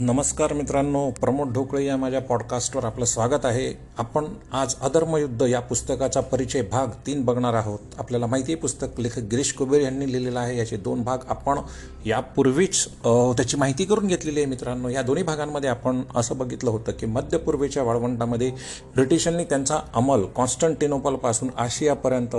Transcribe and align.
नमस्कार 0.00 0.52
मित्रांनो 0.52 1.10
प्रमोद 1.20 1.52
ढोकळे 1.54 1.84
या 1.84 1.96
माझ्या 1.96 2.20
पॉडकास्टवर 2.20 2.84
आपलं 2.84 3.04
स्वागत 3.04 3.44
आहे. 3.44 3.68
आपण 3.98 4.24
आज 4.52 4.74
अधर्मयुद्ध 4.82 5.42
या 5.42 5.60
पुस्तकाचा 5.60 6.20
परिचय 6.20 6.62
भाग 6.70 6.88
तीन 7.06 7.24
बघणार 7.24 7.54
आहोत. 7.54 7.78
आपल्याला 7.98 8.26
माहिती 8.26 8.52
आहे 8.52 8.60
पुस्तक 8.60 8.98
लेखक 9.00 9.28
गिरीश 9.30 9.52
कुबेर 9.54 9.80
यांनी 9.80 10.10
लिहिलेलं 10.12 10.40
आहे. 10.40 10.56
याचे 10.58 10.76
दोन 10.76 11.02
भाग 11.02 11.18
आपण 11.28 11.58
यापूर्वीच 12.06 12.84
त्याची 13.04 13.56
माहिती 13.56 13.84
करून 13.84 14.06
घेतलेली 14.06 14.40
आहे 14.40 14.46
मित्रांनो. 14.46 14.88
या 14.88 15.02
दोन्ही 15.02 15.24
भागांमध्ये 15.24 15.70
आपण 15.70 16.02
असं 16.16 16.38
बघितलं 16.38 16.70
होतं 16.70 16.92
की 16.92 17.06
मध्य 17.06 17.38
पूर्वेच्या 17.38 17.82
वाळवंटामध्ये 17.82 18.50
ब्रिटिशांनी 18.94 19.44
त्यांचा 19.44 19.78
अंमल 19.94 20.24
कॉन्स्टंटिनोपलपासून 20.36 21.50
आशियापर्यंत 21.56 22.36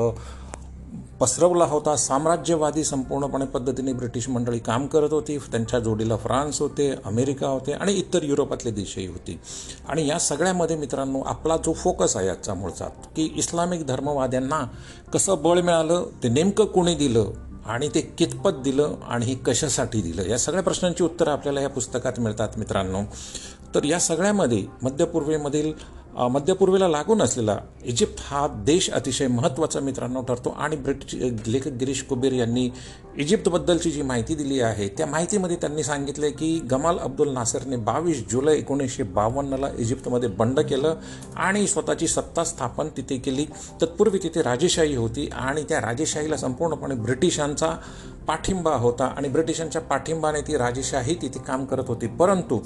पसरवला 1.19 1.65
होता. 1.65 1.95
साम्राज्यवादी 1.95 2.83
संपूर्णपणे 2.83 3.45
पद्धतीने 3.45 3.93
ब्रिटिश 3.93 4.29
मंडळी 4.29 4.59
काम 4.59 4.87
करत 4.87 5.13
होती. 5.13 5.37
त्यांच्या 5.37 5.79
जोडीला 5.79 6.17
फ्रान्स 6.17 6.61
होते 6.61 6.89
अमेरिका 7.05 7.47
होते 7.47 7.71
आणि 7.71 7.93
इतर 7.93 8.23
युरोपातले 8.23 8.71
देशही 8.71 9.07
होती. 9.07 9.39
आणि 9.87 10.07
या 10.07 10.19
सगळ्यामध्ये 10.19 10.75
मित्रांनो 10.75 11.21
आपला 11.21 11.57
जो 11.57 11.73
फोकस 11.73 12.17
आहे 12.17 12.29
आजचा 12.29 12.53
मूळचा 12.53 12.85
की 13.15 13.33
इस्लामिक 13.37 13.87
धर्मवाद्यांना 13.87 14.61
कसं 15.13 15.41
बळ 15.43 15.61
मिळालं 15.61 16.05
ते 16.23 16.29
नेमकं 16.29 16.65
कोणी 16.65 16.95
दिलं 16.95 17.31
आणि 17.65 17.89
ते 17.95 18.01
कितपत 18.01 18.61
दिलं 18.63 18.95
आणि 19.07 19.25
हे 19.25 19.35
कशासाठी 19.35 20.01
दिलं 20.01 20.25
या 20.25 20.37
सगळ्या 20.37 20.63
प्रश्नांची 20.63 21.03
उत्तरं 21.03 21.31
आपल्याला 21.31 21.61
या 21.61 21.69
पुस्तकात 21.69 22.19
मिळतात 22.19 22.57
मित्रांनो. 22.57 23.01
तर 23.75 23.83
या 23.83 23.99
सगळ्यामध्ये 23.99 24.65
मध्यपूर्वेमधील 24.81 25.71
मध्यपूर्वेला 26.17 26.87
लागून 26.87 27.21
असलेला 27.21 27.57
इजिप्त 27.83 28.21
हा 28.21 28.47
देश 28.47 28.89
अतिशय 28.89 29.27
महत्त्वाचा 29.27 29.79
मित्रांनो 29.79 30.21
ठरतो. 30.21 30.49
आणि 30.49 30.75
ब्रिटिश 30.75 31.15
लेखक 31.47 31.67
गिरीश 31.67 32.03
कुबेर 32.03 32.33
यांनी 32.33 32.69
इजिप्तबद्दलची 33.17 33.91
जी 33.91 34.01
माहिती 34.01 34.35
दिली 34.35 34.59
आहे 34.59 34.87
त्या 34.87 35.05
माहितीमध्ये 35.05 35.55
त्यांनी 35.55 35.83
सांगितले 35.83 36.29
की 36.31 36.47
गमाल 36.71 36.97
अब्दुल 36.97 37.29
नासरने 37.33 37.75
बावीस 37.75 38.23
जुलै 38.31 38.55
एकोणीसशे 38.57 39.03
बावन्नला 39.03 39.67
इजिप्तमध्ये 39.79 40.29
बंड 40.29 40.59
केलं 40.59 40.95
आणि 41.35 41.67
स्वतःची 41.67 42.07
सत्ता 42.07 42.43
स्थापन 42.43 42.87
तिथे 42.97 43.17
केली. 43.17 43.45
तत्पूर्वी 43.81 44.19
तिथे 44.23 44.41
राजेशाही 44.41 44.95
होती 44.95 45.27
आणि 45.33 45.63
त्या 45.69 45.79
राजेशाहीला 45.81 46.37
संपूर्णपणे 46.37 46.95
ब्रिटिशांचा 46.95 47.69
पाठिंबा 48.27 48.73
होता 48.75 49.05
आणि 49.17 49.27
ब्रिटिशांच्या 49.29 49.81
पाठिंबाने 49.81 50.39
ती 50.41 50.57
राजेशाही 50.57 51.15
तिथे 51.21 51.39
काम 51.39 51.65
करत 51.65 51.87
होती. 51.87 52.07
परंतु 52.07 52.59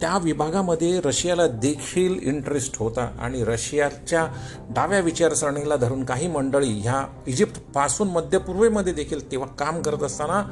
त्या 0.00 0.16
विभागामध्ये 0.22 1.00
रशियाला 1.04 1.46
देखील 1.46 2.18
इंटरेस्ट 2.22 2.76
होता 2.78 3.08
आणि 3.20 3.44
रशियाच्या 3.44 4.26
डाव्या 4.70 4.98
विचारसरणीला 5.00 5.76
धरून 5.76 6.04
काही 6.04 6.26
मंडळी 6.28 6.72
ह्या 6.80 7.02
इजिप्तपासून 7.26 8.08
मध्यपूर्वेमध्ये 8.08 8.92
देखील 8.92 9.30
तेव्हा 9.30 9.48
काम 9.58 9.80
करत 9.82 9.95
असताना 10.02 10.44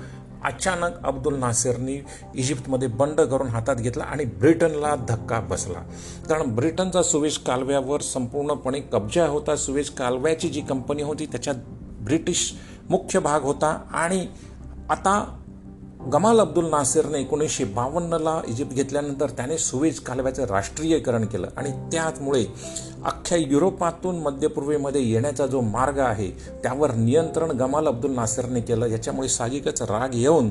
अचानक 0.44 1.06
अब्दुल 1.06 1.38
नासिरनी 1.38 2.00
इजिप्तमध्ये 2.34 2.88
बंड 2.88 3.20
करून 3.20 3.46
हातात 3.46 3.76
घेतला 3.76 4.04
आणि 4.04 4.24
ब्रिटनला 4.24 4.94
धक्का 4.94 5.40
बसला. 5.40 5.78
कारण 6.28 6.54
ब्रिटनचा 6.54 7.02
सुवेज 7.02 7.38
कालव्यावर 7.38 8.00
संपूर्णपणे 8.00 8.80
कब्जा 8.80 9.26
होता. 9.26 9.56
सुवेज 9.56 9.90
कालव्याची 9.90 10.48
जी 10.48 10.60
कंपनी 10.60 11.02
होती 11.02 11.26
त्याच्यात 11.26 11.54
ब्रिटिश 12.00 12.54
मुख्य 12.90 13.18
भाग 13.18 13.42
होता 13.42 13.82
आणि 13.92 14.26
आता 14.90 15.40
गमाल 16.12 16.38
अब्दुल 16.40 16.68
नासिरने 16.70 17.20
एकोणीसशे 17.20 17.64
बावन्नला 17.64 18.40
इजिप्त 18.48 18.74
घेतल्यानंतर 18.74 19.30
त्याने 19.30 19.56
सुवेज 19.58 19.98
कालव्याचं 20.00 20.44
राष्ट्रीयकरण 20.44 21.24
केलं. 21.24 21.48
आणि 21.56 21.70
त्याचमुळे 21.92 22.44
अख्ख्या 23.04 23.38
युरोपातून 23.38 24.18
मध्यपूर्वेमध्ये 24.18 25.02
येण्याचा 25.02 25.46
जो 25.46 25.60
मार्ग 25.60 25.98
आहे 25.98 26.28
त्यावर 26.62 26.94
नियंत्रण 26.94 27.50
गमाल 27.50 27.88
अब्दुल 27.88 28.14
नासिरने 28.14 28.60
केलं. 28.60 28.86
याच्यामुळे 28.86 29.28
साहजिकच 29.28 29.82
राग 29.82 30.14
येऊन 30.14 30.50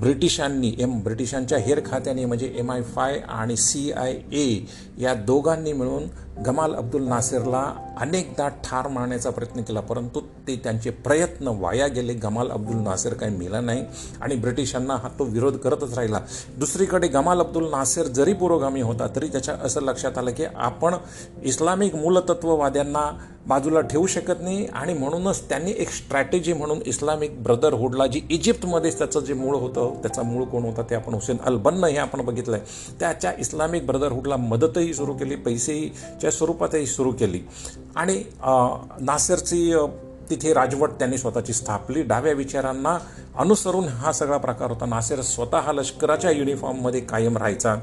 ब्रिटिशांनी 0.00 0.74
एम 0.78 0.98
ब्रिटिशांच्या 1.00 1.58
हेर 1.58 1.80
खात्याने 1.86 2.24
म्हणजे 2.24 2.52
एम 2.56 2.70
आय 2.72 2.82
फाय 2.82 3.18
आणि 3.28 3.56
सी 3.56 3.90
आय 3.92 4.12
ए 4.32 4.64
या 4.98 5.14
दोघांनी 5.14 5.72
मिळून 5.72 6.06
गमाल 6.46 6.74
अब्दुल 6.74 7.02
नासिरला 7.02 7.62
अनेकदा 8.00 8.46
ठार 8.64 8.88
मारण्याचा 8.88 9.30
प्रयत्न 9.30 9.62
केला 9.62 9.80
परंतु 9.80 10.20
ते 10.46 10.56
त्यांचे 10.64 10.90
प्रयत्न 11.04 11.52
वाया 11.60 11.86
गेले. 11.88 12.14
गमाल 12.14 12.50
अब्दुल 12.50 12.76
नासिर 12.82 13.14
काही 13.14 13.36
मिला 13.36 13.60
नाही 13.60 13.84
आणि 14.20 14.36
ब्रिटिशांना 14.36 14.94
हा 14.94 15.08
तो 15.18 15.24
विरोध 15.26 15.56
करतच 15.56 15.94
राहिला. 15.94 16.20
दुसरीकडे 16.58 17.08
गमाल 17.08 17.40
अब्दुल 17.40 17.68
नासिर 17.70 18.06
जरी 18.14 18.32
पुरोगामी 18.34 18.80
होता 18.80 19.06
तरी 19.16 19.28
त्याच्या 19.28 19.54
असं 19.64 19.82
लक्षात 19.82 20.18
आलं 20.18 20.30
की 20.30 20.44
आपण 20.56 20.94
इस्लामिक 21.42 21.96
मूलतत्ववाद्यांना 21.96 23.10
बाजूला 23.46 23.80
ठेवू 23.80 24.06
शकत 24.06 24.40
नाही 24.40 24.66
आणि 24.66 24.94
म्हणूनच 24.94 25.40
त्यांनी 25.48 25.72
एक 25.78 25.90
स्ट्रॅटेजी 25.90 26.52
म्हणून 26.52 26.80
इस्लामिक 26.86 27.42
ब्रदरहुडला 27.42 28.06
जी 28.06 28.20
इजिप्तमध्येच 28.30 28.98
त्याचं 28.98 29.20
जे 29.20 29.34
मूळ 29.34 29.56
होतं 29.56 29.94
त्याचा 30.02 30.22
मूळ 30.22 30.44
कोण 30.44 30.64
होता 30.64 30.82
ते 30.90 30.94
आपण 30.94 31.14
हुसेन 31.14 31.36
अल 31.46 31.56
बन्न 31.56 31.84
हे 31.84 31.96
आपण 31.96 32.24
बघितलं 32.24 32.56
आहे 32.56 32.96
त्याच्या 33.00 33.32
इस्लामिक 33.38 33.86
ब्रदरहुडला 33.86 34.36
मदतही 34.36 34.92
सुरू 34.94 35.12
केली 35.12 35.36
पैसेही 35.36 35.90
पैसेच्या 36.28 36.38
स्वरूपातही 36.38 36.86
सुरू 36.86 37.12
केली. 37.12 37.40
आणि 37.96 38.22
नासेरची 39.00 39.72
नासिरची 39.72 40.06
तिथे 40.30 40.52
राजवट 40.54 40.90
त्यांनी 40.98 41.18
स्वतःची 41.18 41.52
स्थापली. 41.52 42.02
डाव्या 42.02 42.32
विचारांना 42.32 42.96
अनुसरून 43.38 43.84
हा 43.88 44.12
सगळा 44.12 44.36
प्रकार 44.36 44.70
होता. 44.70 44.86
नासिर 44.86 45.20
स्वतः 45.22 45.72
लष्कराच्या 45.72 46.30
युनिफॉर्ममध्ये 46.30 47.00
कायम 47.00 47.36
राहायचा 47.36 47.74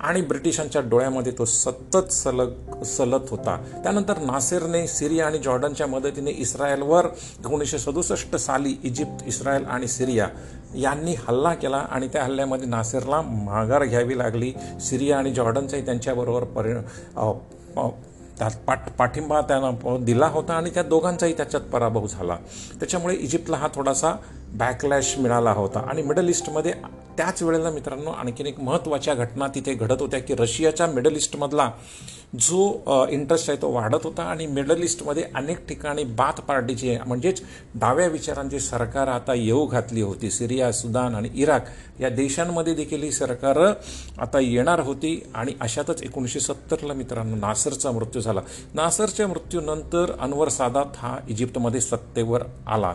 आणि 0.00 0.20
ब्रिटिशांच्या 0.20 0.82
डोळ्यामध्ये 0.90 1.32
तो 1.38 1.44
सतत 1.44 2.12
सलग 2.12 2.82
सलत 2.84 3.30
होता. 3.30 3.56
त्यानंतर 3.82 4.18
नासिरने 4.18 4.86
सिरिया 4.86 5.26
आणि 5.26 5.38
जॉर्डनच्या 5.38 5.86
मदतीने 5.86 6.30
इस्रायलवर 6.30 7.06
एकोणीसशे 7.38 7.78
सदुसष्ट 7.78 8.36
साली 8.36 8.74
इजिप्त 8.84 9.26
इस्रायल 9.26 9.64
आणि 9.64 9.88
सिरिया 9.88 10.28
यांनी 10.76 11.14
हल्ला 11.28 11.54
केला 11.54 11.76
आणि 11.76 12.08
त्या 12.08 12.24
हल्ल्यामध्ये 12.24 12.68
नासिरला 12.68 13.20
माघार 13.22 13.84
घ्यावी 13.84 14.18
लागली. 14.18 14.52
सिरिया 14.80 15.18
आणि 15.18 15.32
जॉर्डनचाही 15.32 15.84
त्यांच्याबरोबर 15.84 16.44
परि 16.44 16.72
त्यात 18.38 18.50
पाठ 18.66 18.90
पाठिंबा 18.96 19.40
त्यांना 19.40 19.96
दिला 20.04 20.26
होता 20.26 20.54
आणि 20.54 20.70
त्या 20.70 20.82
दोघांचाही 20.82 21.32
त्याच्यात 21.32 21.62
पराभव 21.62 22.06
झाला. 22.06 22.36
त्याच्यामुळे 22.80 23.14
इजिप्तला 23.14 23.56
हा 23.56 23.68
थोडासा 23.74 24.14
बॅकलॅश 24.52 25.18
मिळाला 25.18 25.52
होता. 25.52 25.80
आणि 25.80 26.02
मिडल 26.02 26.28
ईस्टमध्ये 26.28 26.72
त्याच 27.16 27.42
वेळेला 27.42 27.70
मित्रांनो 27.70 28.10
आणखीन 28.10 28.46
एक 28.46 28.60
महत्त्वाच्या 28.60 29.14
घटना 29.14 29.46
तिथे 29.46 29.74
घडत 29.74 30.00
होत्या 30.00 30.20
की 30.20 30.34
रशियाच्या 30.34 30.86
मिडल 30.86 31.16
ईस्टमधला 31.16 31.70
जो 32.34 33.06
इंटरेस्ट 33.10 33.50
आहे 33.50 33.60
तो 33.62 33.70
वाढत 33.72 34.04
होता 34.04 34.22
आणि 34.22 34.46
मिडल 34.46 34.82
ईस्टमध्ये 34.82 35.24
अनेक 35.34 35.58
ठिकाणी 35.68 36.04
बाथ 36.04 36.40
पार्टीची 36.40 36.96
म्हणजेच 37.06 37.42
डाव्या 37.74 38.06
विचारांची 38.06 38.60
सरकार 38.60 39.08
आता 39.08 39.34
येऊ 39.34 39.66
घातली 39.66 40.00
होती. 40.00 40.30
सिरिया 40.30 40.70
सुदान 40.72 41.14
आणि 41.14 41.28
इराक 41.34 41.66
या 42.00 42.08
देशांमध्ये 42.08 42.74
देखील 42.74 43.02
ही 43.02 43.10
सरकारं 43.12 43.72
आता 44.18 44.40
येणार 44.40 44.80
होती 44.80 45.20
आणि 45.34 45.52
अशातच 45.60 46.02
एकोणीसशे 46.02 46.40
सत्तरला 46.40 46.92
मित्रांनो 46.92 47.36
नासरचा 47.36 47.90
मृत्यू 47.90 48.22
झाला. 48.22 48.40
नासरच्या 48.74 49.28
मृत्यूनंतर 49.28 50.12
अनवर 50.20 50.48
सादात 50.48 50.96
हा 50.96 51.16
इजिप्तमध्ये 51.28 51.80
सत्तेवर 51.80 52.42
आला. 52.66 52.94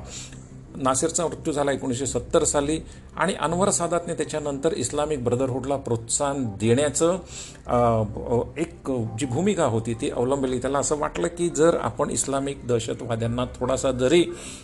नासिरचा 0.75 1.25
मृत्यू 1.27 1.53
झाला 1.53 1.71
एकोणीसशे 1.71 2.05
सत्तर 2.05 2.43
साली 2.43 2.79
आणि 3.17 3.33
अनवर 3.39 3.69
सादातने 3.69 4.13
त्याच्यानंतर 4.13 4.73
इस्लामिक 4.73 5.23
ब्रदरहुडला 5.23 5.75
प्रोत्साहन 5.77 6.45
देण्याचं 6.59 7.17
एक 8.57 8.91
जी 9.19 9.25
भूमिका 9.25 9.65
होती 9.65 9.93
ती 9.93 10.09
अवलंबली. 10.09 10.59
त्याला 10.59 10.79
असं 10.79 10.97
वाटलं 10.99 11.27
की 11.27 11.49
जर 11.49 11.77
आपण 11.81 12.09
इस्लामिक 12.09 12.65
दहशतवाद्यांना 12.67 13.45
थोडासा 13.59 13.91
जरी 13.91 14.21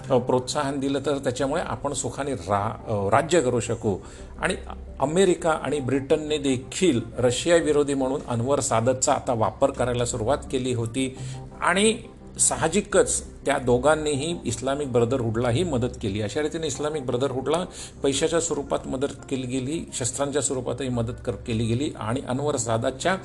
प्रोत्साहन 0.09 0.79
दिलं 0.79 0.99
तर 1.05 1.17
त्याच्यामुळे 1.17 1.61
आपण 1.61 1.93
सुखाने 1.93 2.33
रा 2.33 2.65
राज्य 3.11 3.41
करू 3.41 3.59
शकू. 3.59 3.95
आणि 4.41 4.55
अमेरिका 4.99 5.51
आणि 5.51 5.79
ब्रिटनने 5.79 6.37
देखील 6.37 7.01
रशिया 7.17 7.55
विरोधी 7.57 7.93
म्हणून 7.93 8.21
अनवर 8.27 8.59
सादतचा 8.59 9.13
आता 9.13 9.33
वापर 9.33 9.71
करायला 9.71 10.05
सुरुवात 10.05 10.37
केली 10.51 10.73
होती. 10.73 11.15
आणि 11.61 11.93
साहजिकच 12.39 13.21
त्या 13.45 13.57
दोघांनीही 13.57 14.35
इस्लामिक 14.45 14.91
ब्रदरहुडलाही 14.91 15.63
मदत 15.63 15.97
केली. 16.01 16.21
अशा 16.21 16.41
रीतीने 16.41 16.67
इस्लामिक 16.67 17.05
ब्रदरहूडला 17.05 17.63
पैशाच्या 18.03 18.39
स्वरूपात 18.41 18.87
मदत 18.87 19.13
केली 19.29 19.47
गेली 19.47 19.83
शस्त्रांच्या 19.93 20.41
स्वरूपातही 20.41 20.89
मदत 20.89 21.21
कर 21.25 21.35
केली 21.47 21.65
गेली 21.65 21.89
आणि 21.99 22.21
अनवर 22.27 22.55
सादाच्या 22.55 23.15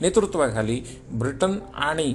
नेतृत्वाखाली 0.00 0.80
ब्रिटन 1.12 1.58
आणि 1.74 2.14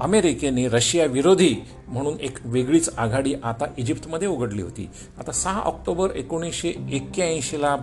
अमेरिकेने 0.00 0.66
रशिया 0.68 1.04
विरोधी 1.06 1.54
म्हणून 1.88 2.18
एक 2.20 2.38
वेगळीच 2.44 2.88
आघाडी 2.96 3.34
आता 3.44 3.64
इजिप्तमध्ये 3.78 4.28
उघडली 4.28 4.62
होती. 4.62 4.88
आता 5.18 5.32
सहा 5.32 5.60
ऑक्टोबर 5.60 6.14
एकोणीसशे 6.16 6.72
एक्क्याऐंशीला 6.92 7.76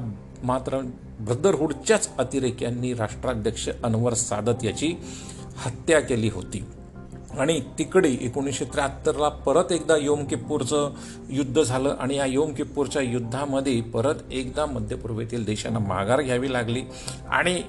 मात्र 0.44 0.80
ब्रदरहूडच्याच 1.20 2.10
अतिरेक्यांनी 2.18 2.94
राष्ट्राध्यक्ष 2.94 3.70
अनवर 3.84 4.14
सादत 4.14 4.64
याची 4.64 4.94
हत्या 5.66 6.00
केली 6.00 6.30
होती. 6.30 6.64
आणि 7.40 7.60
तिकडे 7.78 8.10
एकोणीसशे 8.22 8.66
त्र्याहत्तरला 8.66 9.30
परत 9.46 9.72
एकदा 9.72 9.98
योम 9.98 10.24
किप्पूरचं 10.26 10.94
युद्ध 11.30 11.62
झालं 11.62 11.96
आणि 12.00 12.16
या 12.16 12.26
योम 12.26 12.54
किप्पूरच्या 12.54 13.02
युद्धामध्ये 13.02 13.82
परत 13.82 14.32
एकदा 14.32 14.66
मध्य 14.66 14.96
पूर्वेतील 14.96 15.46
देशांना 15.46 15.80
माघार 15.80 16.22
घ्यावी 16.22 16.52
लागली. 16.54 16.84
आणि 17.30 17.62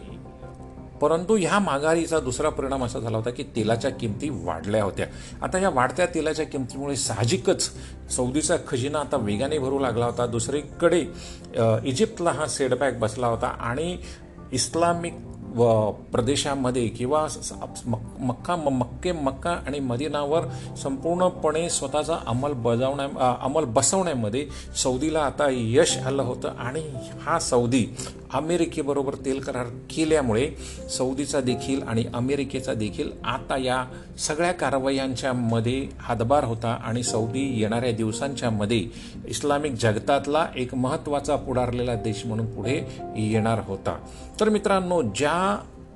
परंतु 1.00 1.36
ह्या 1.36 1.58
माघारीचा 1.58 2.18
दुसरा 2.20 2.48
परिणाम 2.48 2.84
असा 2.84 2.98
झाला 2.98 3.16
होता 3.16 3.30
की 3.30 3.42
तेलाच्या 3.56 3.90
किमती 3.90 4.28
वाढल्या 4.44 4.82
होत्या. 4.84 5.06
आता 5.42 5.58
या 5.58 5.68
वाढत्या 5.70 6.06
तेलाच्या 6.06 6.46
किमतीमुळे 6.46 6.96
साहजिकच 6.96 7.70
सौदीचा 8.10 8.56
खजिना 8.68 8.98
आता 8.98 9.16
वेगाने 9.16 9.58
भरू 9.58 9.78
लागला 9.78 10.04
होता. 10.04 10.26
दुसरीकडे 10.26 11.00
इजिप्तला 11.84 12.30
हा 12.30 12.46
सेडबॅक 12.46 12.98
बसला 12.98 13.26
होता 13.26 13.46
आणि 13.46 13.96
इस्लामिक 14.52 15.14
व 15.56 15.90
प्रदेशामध्ये 16.12 16.86
किंवा 16.88 17.26
मक्का 18.20 18.56
मक्के 18.56 19.12
मक्का 19.12 19.50
आणि 19.66 19.80
मदिनावर 19.80 20.46
संपूर्णपणे 20.76 21.68
स्वतःचा 21.70 22.18
अंमल 22.26 22.52
बजावण्या 22.52 23.36
अंमल 23.42 23.64
बसवण्यामध्ये 23.64 24.46
सौदीला 24.76 25.20
आता 25.20 25.46
यश 25.50 25.96
आलं 25.98 26.22
होतं. 26.22 26.48
आणि 26.58 26.82
हा 27.22 27.38
सौदी 27.38 27.86
अमेरिकेबरोबर 28.34 29.14
तेल 29.24 29.40
करार 29.40 29.66
केल्यामुळे 29.90 30.48
सौदीचा 30.90 31.40
देखील 31.40 31.82
आणि 31.82 32.04
अमेरिकेचा 32.14 32.74
देखील 32.74 33.10
आता 33.24 33.56
या 33.56 33.84
सगळ्या 34.18 34.52
कारवायांच्या 34.52 35.32
मध्ये 35.32 35.86
हातभार 36.00 36.44
होता. 36.44 36.76
आणि 36.84 37.02
सौदी 37.02 37.44
येणाऱ्या 37.60 37.92
दिवसांच्या 37.92 38.50
मध्ये 38.50 38.84
इस्लामिक 39.28 39.72
जगतातला 39.72 40.46
एक 40.56 40.74
महत्त्वाचा 40.74 41.36
पुढारलेला 41.36 41.94
देश 41.94 42.22
म्हणून 42.26 42.46
पुढे 42.46 42.76
येणार 43.16 43.60
होता. 43.66 43.96
तर 44.40 44.48
मित्रांनो 44.48 45.02
ज्या 45.02 45.39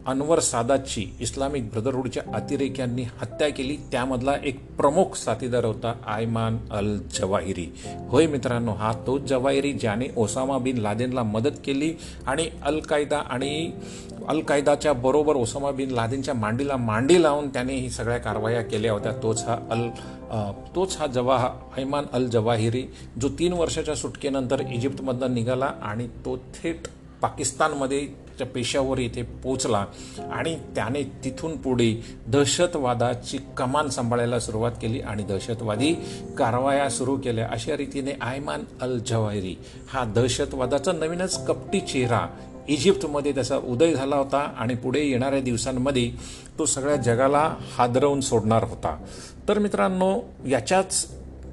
अनवर 0.06 0.40
सादातची 0.40 1.04
इस्लामिक 1.20 1.68
ब्रदरहूडच्या 1.70 2.22
अतिरेक्यांनी 2.34 3.02
हत्या 3.20 3.48
केली. 3.48 3.76
त्यामधला 3.92 4.32
एक 4.44 4.58
प्रमुख 4.76 5.14
साथीदार 5.16 5.64
होता 5.64 5.94
आयमान 6.06 6.56
अल 6.70 6.96
जवाहिरी. 7.12 7.66
होय 8.08 8.26
मित्रांनो 8.26 8.72
हा 8.72 8.92
तोच 9.06 9.22
जवाहिरी 9.22 9.72
ज्याने 9.72 10.08
ओसामा 10.16 10.58
बिन 10.58 10.78
लादेनला 10.78 11.22
मदत 11.22 11.60
केली 11.64 11.92
आणि 12.26 12.48
अल 12.62 12.80
कायदा 12.80 13.18
आणि 13.18 13.70
अल 14.28 14.40
कायदाच्या 14.40 14.92
बरोबर 14.92 15.36
ओसामा 15.36 15.70
बिन 15.70 15.90
लादेनच्या 15.90 16.34
मांडीला 16.34 16.76
मांडी 16.76 17.22
लावून 17.22 17.48
त्याने 17.48 17.74
ही 17.74 17.90
सगळ्या 17.90 18.18
कारवाया 18.18 18.62
केल्या 18.62 18.92
होत्या. 18.92 19.12
तोच 19.22 19.44
हा 19.44 19.56
अल 19.70 19.88
तोच 20.74 20.96
हा 20.98 21.06
जवाह 21.06 21.46
ऐमान 21.78 22.04
अल 22.12 22.26
जवाहिरी 22.26 22.82
जो 23.20 23.28
तीन 23.38 23.52
वर्षाच्या 23.52 23.94
सुटकेनंतर 23.94 24.60
इजिप्तमधनं 24.72 25.34
निघाला 25.34 25.72
आणि 25.82 26.06
तो 26.24 26.36
थेट 26.54 26.88
पाकिस्तानमध्ये 27.22 28.06
पेशावर 28.42 28.98
इथे 28.98 29.22
पोचला 29.22 29.84
आणि 30.32 30.56
त्याने 30.74 31.02
तिथून 31.24 31.56
पुढे 31.56 31.94
दहशतवादाची 32.26 33.38
कमान 33.56 33.88
सांभाळायला 33.88 34.40
सुरुवात 34.40 34.72
केली 34.82 35.00
आणि 35.00 35.22
दहशतवादी 35.22 35.92
कारवाया 36.38 36.88
सुरू 36.88 37.16
केल्या. 37.16 37.48
अशा 37.52 37.76
रीतीने 37.76 38.12
आयमान 38.20 38.64
अल 38.80 38.98
जवाहिरी 38.98 39.54
हा 39.90 40.04
दहशतवादाचा 40.04 40.92
नवीनच 40.92 41.46
कपटी 41.46 41.80
चेहरा 41.80 42.26
इजिप्तमध्ये 42.68 43.32
त्याचा 43.34 43.56
उदय 43.56 43.94
झाला 43.94 44.16
होता 44.16 44.38
आणि 44.38 44.74
पुढे 44.74 45.04
येणाऱ्या 45.04 45.40
दिवसांमध्ये 45.40 46.10
तो 46.58 46.64
सगळ्या 46.64 46.96
जगाला 46.96 47.54
हादरवून 47.78 48.20
सोडणार 48.20 48.64
होता. 48.64 48.96
तर 49.48 49.58
मित्रांनो 49.58 50.20
याच्याच 50.48 51.06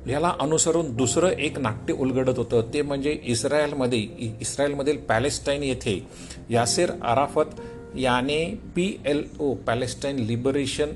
याला 0.07 0.33
अनुसरून 0.39 0.95
दुसरं 0.95 1.27
एक 1.27 1.59
नाट्य 1.59 1.93
उलगडत 1.93 2.37
होतं. 2.37 2.61
ते 2.73 2.81
म्हणजे 2.81 3.19
इस्रायलमध्ये 3.23 3.99
इस्रायलमधील 4.41 4.97
पॅलेस्टाईन 4.97 5.63
येथे 5.63 6.07
यासिर 6.49 6.91
आराफत 7.03 7.59
याने 7.95 8.43
P 8.75 8.99
L 9.05 9.23
O 9.39 9.53
Palestine 9.53 10.15
Liberation 10.15 10.91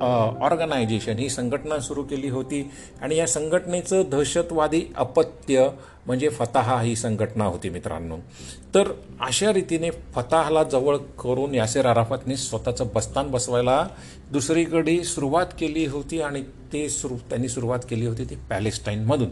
Organisation 0.00 1.18
ही 1.18 1.28
संघटना 1.28 1.78
सुरू 1.78 2.02
केली 2.02 2.28
होती. 2.28 2.70
आणि 3.02 3.16
या 3.16 3.26
संघटनेचं 3.26 4.02
दहशतवादी 4.10 4.82
अपत्य 4.96 5.68
म्हणजे 6.06 6.28
फताहा 6.28 6.80
ही 6.82 6.96
संघटना 6.96 7.44
होती 7.44 7.68
मित्रांनो. 7.68 8.16
तर 8.74 8.92
अशा 9.20 9.52
रीतीने 9.52 9.90
फताहाला 9.90 10.62
जवळ 10.62 10.96
करून 10.96 11.54
यासेर 11.54 11.86
अराफतने 11.86 12.36
स्वतःचं 12.36 12.86
बस्तान 12.94 13.30
बसवायला 13.30 13.88
दुसरीकडे 14.32 15.04
सुरुवात 15.04 15.46
केली 15.58 15.86
होती 15.86 16.20
आणि 16.20 16.42
ते 16.72 16.88
सुरू 16.88 17.16
त्यांनी 17.16 17.48
सुरुवात 17.48 17.78
केली 17.90 18.06
होती 18.06 18.24
ती 18.24 18.34
पॅलेस्टाईनमधून. 18.34 19.28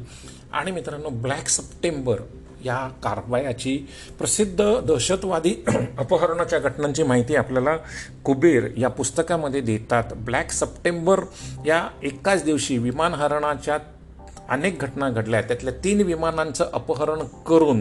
आणि 0.53 0.71
मित्रांनो 0.71 1.09
ब्लॅक 1.09 1.49
सप्टेंबर 1.49 2.21
या 2.65 2.89
कारवायाची 3.03 3.77
प्रसिद्ध 4.19 4.81
दहशतवादी 4.81 5.55
अपहरणाच्या 5.99 6.59
घटनांची 6.59 7.03
माहिती 7.03 7.37
आपल्याला 7.37 7.77
कुबेर 8.25 8.69
या 8.77 8.89
पुस्तकामध्ये 8.89 9.61
देतात. 9.61 10.05
ब्लॅक 10.15 10.51
सप्टेंबर 10.51 11.21
या 11.67 11.89
एकाच 12.03 12.45
दिवशी 12.45 12.79
विमानहरणाच्या 12.79 13.79
अनेक 14.49 14.79
घटना 14.79 15.11
घडल्या. 15.11 15.41
त्यातल्या 15.41 15.75
तीन 15.85 16.01
विमानांचं 16.01 16.65
अपहरण 16.73 17.19
करून 17.47 17.81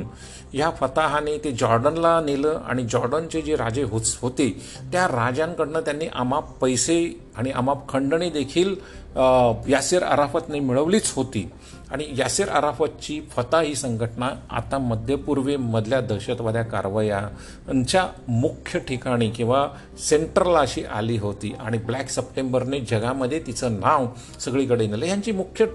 या 0.55 0.69
फताहाने 0.69 1.37
ते 1.43 1.51
जॉर्डनला 1.51 2.19
नेलं 2.25 2.59
आणि 2.67 2.83
जॉर्डनचे 2.91 3.41
जे 3.41 3.55
राजे 3.55 3.83
होते 4.21 4.49
त्या 4.91 5.07
राजांकडनं 5.07 5.79
त्यांनी 5.79 6.07
आमाप 6.13 6.51
पैसे 6.61 6.97
आणि 7.37 7.51
आमाप 7.51 7.87
खंडणी 7.89 8.29
देखील 8.29 8.75
यासिर 9.69 10.03
अराफतने 10.03 10.59
मिळवलीच 10.59 11.11
होती. 11.15 11.49
आणि 11.91 12.05
यासिर 12.17 12.49
अराफतची 12.49 13.19
फता 13.31 13.59
ही 13.61 13.75
संघटना 13.75 14.29
आता 14.49 14.77
मध्यपूर्वेमधल्या 14.77 15.99
दहशतवाद्या 16.01 16.63
कारवायांच्या 16.63 18.05
मुख्य 18.27 18.79
ठिकाणी 18.79 19.29
किंवा 19.31 19.67
सेंटरला 19.99 20.59
अशी 20.59 20.83
आली 20.91 21.17
होती 21.17 21.53
आणि 21.59 21.77
ब्लॅक 21.77 22.09
सप्टेंबरने 22.09 22.79
जगामध्ये 22.89 23.39
तिचं 23.47 23.79
नाव 23.79 24.07
सगळीकडे 24.39 24.87
नेलं. 24.87 25.05
यांची 25.05 25.31
मुख्य 25.31 25.65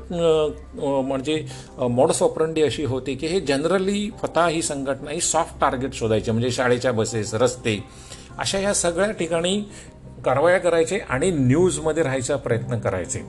म्हणजे 0.81 1.45
मॉडस 1.79 2.23
ऑपरंडी 2.23 2.63
अशी 2.63 2.85
होती 2.85 3.15
की 3.15 3.27
हे 3.27 3.41
जनरली 3.41 4.11
फता 4.23 4.47
ही 4.49 4.63
संघटना 4.71 5.11
ही 5.11 5.21
सॉफ्ट 5.21 5.61
टार्गेट 5.61 5.95
शोधायचे 5.95 6.33
म्हणजे 6.33 6.51
शाळेच्या 6.51 6.93
बसेस 6.93 7.35
रस्ते 7.35 7.79
अशा 8.39 8.59
या 8.59 8.75
सगळ्या 8.75 9.11
ठिकाणी 9.11 9.61
कारवाया 10.25 10.59
करायचे 10.59 10.99
आणि 11.09 11.31
न्यूजमध्ये 11.31 12.03
राहायचा 12.03 12.37
प्रयत्न 12.37 12.79
करायचे. 12.79 13.21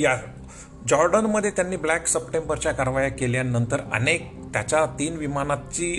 या 0.00 0.16
जॉर्डनमध्ये 0.88 1.50
त्यांनी 1.50 1.76
ब्लॅक 1.76 2.06
सप्टेंबरच्या 2.06 2.72
कारवाया 2.72 3.08
केल्यानंतर 3.08 3.80
अनेक 3.92 4.30
त्याच्या 4.54 4.84
तीन 4.98 5.16
विमानाची 5.16 5.90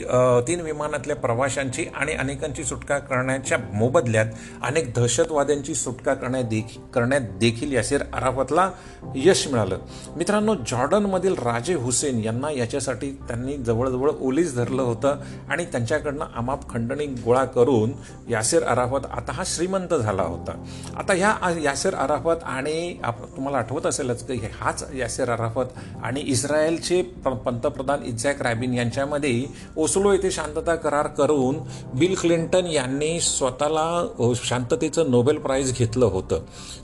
तीन 0.48 0.62
विमानातल्या 0.62 1.16
प्रवाशांची 1.16 1.86
आणि 1.96 2.14
अनेकांची 2.14 2.64
सुटका 2.64 2.98
करण्याच्या 3.00 3.58
मोबदल्यात 3.74 4.26
अनेक 4.64 4.94
दहशतवाद्यांची 4.94 5.76
सुटका 5.76 6.14
करण्या 6.14 6.42
देखील 6.42 6.82
करण्यात 6.94 7.22
देखील 7.40 7.74
यासिर 7.74 8.02
अराफतला 8.14 8.70
यश 9.16 9.48
मिळालं. 9.48 9.78
मित्रांनो 10.18 10.56
जॉर्डनमधील 10.68 11.36
राजे 11.36 11.74
हुसेन 11.74 12.20
यांना 12.24 12.52
याच्यासाठी 12.52 13.12
त्यांनी 13.28 13.58
जवळजवळ 13.58 14.12
ओलीस 14.12 14.56
धरलं 14.56 14.82
होतं 14.82 15.22
आणि 15.50 15.66
त्यांच्याकडनं 15.66 16.26
अमाप 16.36 16.70
खंडणी 16.70 17.06
गोळा 17.24 17.44
करून 17.46 17.92
यासिर 18.30 18.64
अराफत 18.64 19.06
आता 19.12 19.34
हा 19.34 19.44
श्रीमंत 19.46 19.94
झाला 19.94 20.24
होता. 20.24 20.54
आता 20.98 21.14
ह्या 21.14 21.54
यासिर 21.64 21.96
अराफत 21.96 22.44
आणि 22.44 22.98
आप 23.04 23.24
तुम्हाला 23.36 23.58
आठवत 23.58 23.86
असेलच 23.86 24.26
की 24.28 24.40
हाच 24.60 24.84
यासिर 24.96 25.30
अराफत 25.30 25.78
आणि 26.04 26.22
इस्रायलचे 26.22 27.02
पंतप्रधान 27.46 28.04
इझॅक 28.04 28.39
रॅबिन 28.40 28.74
यांच्यामध्ये 28.74 29.46
ओस्लो 29.78 30.12
येथे 30.12 30.32
शांतता 30.32 30.76
करार 30.76 31.08
करून 31.08 31.56
बिल 31.94 32.16
क्लिंटन 32.22 32.66
यांनी 32.66 33.20
स्वतःला 33.20 34.08
शांततेचं 34.36 35.12
नोबेल 35.12 35.38
प्राईज 35.38 35.78
घेतलं 35.78 36.06
होतं. 36.06 36.40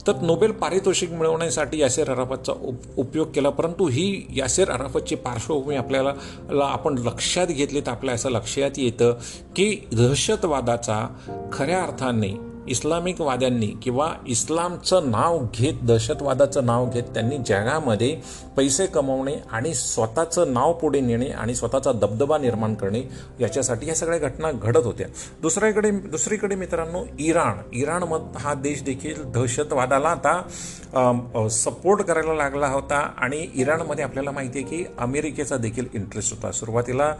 तर 0.06 0.12
नोबेल 0.22 0.50
पारितोषिक 0.50 1.10
मिळवण्यासाठी 1.10 1.78
यासेर 1.78 2.10
अराफतचा 2.10 2.52
उपयोग 2.96 3.28
केला 3.30 3.50
परंतु 3.50 3.88
ही 3.88 4.26
यासेर 4.36 4.70
अराफतची 4.70 5.14
पार्श्वभूमी 5.14 5.76
आपल्याला 5.76 6.64
आपण 6.64 6.98
लक्षात 6.98 7.46
घेतली 7.46 7.80
तर 7.80 7.90
आपल्या 7.90 8.14
असं 8.14 8.30
लक्षात 8.30 8.70
येतं 8.76 9.14
की 9.56 9.88
दहशतवादाचा 9.92 11.06
खऱ्या 11.52 11.82
अर्थाने 11.82 12.55
इस्लामिक 12.68 13.20
वाद्यांनी 13.20 13.66
किंवा 13.82 14.12
इस्लामचं 14.26 15.10
नाव 15.10 15.38
घेत 15.54 15.82
दहशतवादाचं 15.82 16.66
नाव 16.66 16.88
घेत 16.90 17.02
त्यांनी 17.14 17.38
जगामध्ये 17.46 18.14
पैसे 18.56 18.86
कमवणे 18.86 19.34
आणि 19.52 19.74
स्वतःचं 19.74 20.52
नाव 20.52 20.72
पुढे 20.72 21.00
नेणे 21.00 21.28
आणि 21.28 21.54
स्वतःचा 21.54 21.92
दबदबा 21.92 22.38
निर्माण 22.38 22.74
करणे 22.74 23.02
याच्यासाठी 23.40 23.88
या 23.88 23.94
सगळ्या 23.94 24.18
घटना 24.18 24.50
घडत 24.52 24.84
होत्या. 24.84 25.06
दुसऱ्याकडे 25.42 25.90
दुसरीकडे 25.90 26.54
मित्रांनो 26.54 27.04
इराण. 27.18 27.58
इराण 27.72 28.02
हा 28.36 28.54
देश 28.54 28.82
देखील 28.82 29.22
दहशतवादाला 29.32 30.08
आता 30.08 31.48
सपोर्ट 31.50 32.02
करायला 32.02 32.34
लागला 32.34 32.68
होता 32.68 32.98
आणि 33.18 33.46
इराणमध्ये 33.54 34.04
आपल्याला 34.04 34.30
माहिती 34.30 34.58
आहे 34.58 34.68
की 34.68 34.84
अमेरिकेचा 34.98 35.56
देखील 35.56 35.86
इंटरेस्ट 35.94 36.34
होता. 36.34 36.52
सुरुवातीला 36.52 37.12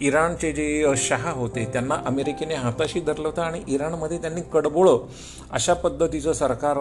इराणचे 0.00 0.52
जे 0.52 0.94
शहा 0.98 1.30
होते 1.32 1.64
त्यांना 1.72 1.94
अमेरिकेने 2.06 2.54
हाताशी 2.54 3.00
धरलं 3.00 3.28
होतं 3.28 3.42
आणि 3.42 3.62
इराणमध्ये 3.68 4.18
त्यांनी 4.18 4.40
कडबोळ 4.52 4.88
अशा 5.52 5.74
पद्धतीचं 5.74 6.32
सरकार 6.32 6.76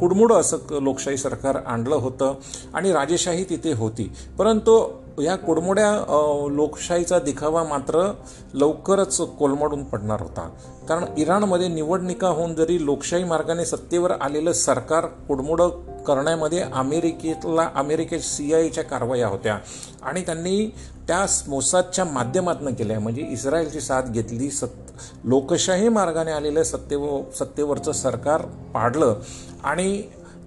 कुडमुडं 0.00 0.34
असं 0.34 0.56
लोकशाही 0.70 1.16
सरकार 1.16 1.56
आणलं 1.66 1.94
होतं 1.94 2.34
आणि 2.74 2.92
राजेशाही 2.92 3.44
तिथे 3.44 3.72
होती. 3.72 4.12
परंतु 4.38 4.93
या 5.22 5.36
कोडमोड्या 5.36 5.92
लोकशाहीचा 6.50 7.18
दिखावा 7.18 7.64
मात्र 7.64 8.12
लवकरच 8.54 9.20
कोलमडून 9.38 9.84
पडणार 9.84 10.20
होता. 10.20 10.48
कारण 10.88 11.04
इराणमध्ये 11.18 11.68
निवडणुका 11.68 12.28
होऊन 12.28 12.54
जरी 12.54 12.84
लोकशाही 12.84 13.24
मार्गाने 13.24 13.64
सत्तेवर 13.64 14.10
आलेलं 14.10 14.52
सरकार 14.52 15.06
कुडमुडं 15.06 15.68
करण्यामध्ये 16.04 16.60
अमेरिकेतला 16.60 17.68
अमेरिकेत 17.74 18.20
सी 18.20 18.54
आयच्या 18.54 18.84
कारवाया 18.84 19.28
होत्या. 19.28 19.58
आणि 20.02 20.22
त्यांनी 20.22 20.74
त्या 21.08 21.26
मोसादच्या 21.48 22.04
माध्यमातून 22.04 22.74
केल्या. 22.74 23.00
म्हणजे 23.00 23.26
इस्रायलची 23.30 23.80
साथ 23.80 24.02
घेतली 24.02 24.50
सत् 24.50 24.92
लोकशाही 25.24 25.88
मार्गाने 25.88 26.32
आलेलं 26.32 26.62
सत्तेव 26.62 27.20
सत्तेवरचं 27.38 27.92
सरकार 27.92 28.42
पाडलं. 28.74 29.14
आणि 29.64 30.02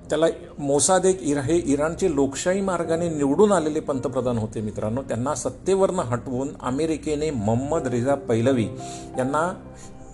त्याला 0.10 0.26
मोसाद 0.60 1.06
एक 1.06 1.22
इरा 1.22 1.42
हे 1.42 1.58
इराणचे 1.66 2.14
लोकशाही 2.16 2.62
मार्गाने 2.62 3.10
निवडून 3.10 3.52
आलेले 3.52 3.80
पंतप्रधान 3.80 4.38
होते 4.38 4.62
मित्रांनो. 4.62 5.02
त्यांना 5.02 5.36
सत्तेवरनं 5.36 6.04
हटवून 6.04 6.50
अमेरिकेने 6.62 7.32
मोहम्मद 7.32 7.88
रिझा 7.88 8.16
पैलवी 8.16 8.68
यांना 9.18 9.52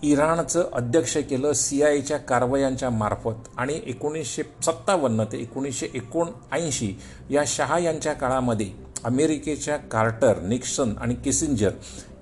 इराणचं 0.04 0.70
अध्यक्ष 0.74 1.18
केलं 1.30 1.54
सी 1.54 1.82
आयच्या 1.82 2.18
कारवायांच्या 2.18 2.90
मार्फत. 2.90 3.50
आणि 3.58 3.80
एकोणीसशे 3.86 4.44
सत्तावन्न 4.66 5.24
ते 5.24 5.38
एकोणीसशे 5.38 5.88
एकोणऐंशी 5.96 6.94
या 7.32 7.44
शहा 7.48 7.80
यांच्या 7.80 8.14
काळामध्ये 8.14 8.70
अमेरिकेच्या 9.04 9.78
कार्टर 9.78 10.42
निक्सन 10.42 10.94
आणि 11.02 11.16
किसिंजर 11.16 11.72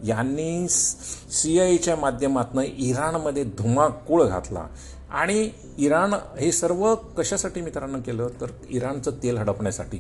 यांनी 0.05 0.67
सी 0.69 1.59
आयच्या 1.59 1.95
माध्यमातून 1.95 2.63
इराणमध्ये 2.63 3.43
धुमाकूळ 3.43 4.23
घातला. 4.23 4.65
आणि 5.12 5.50
इराण 5.77 6.13
हे 6.39 6.51
सर्व 6.51 6.94
कशासाठी 7.18 7.62
मित्रांनो 7.62 7.98
केलं? 8.06 8.27
तर 8.41 8.51
इराणचं 8.70 9.12
तेल 9.24 9.38
हडपण्यासाठी. 9.38 9.98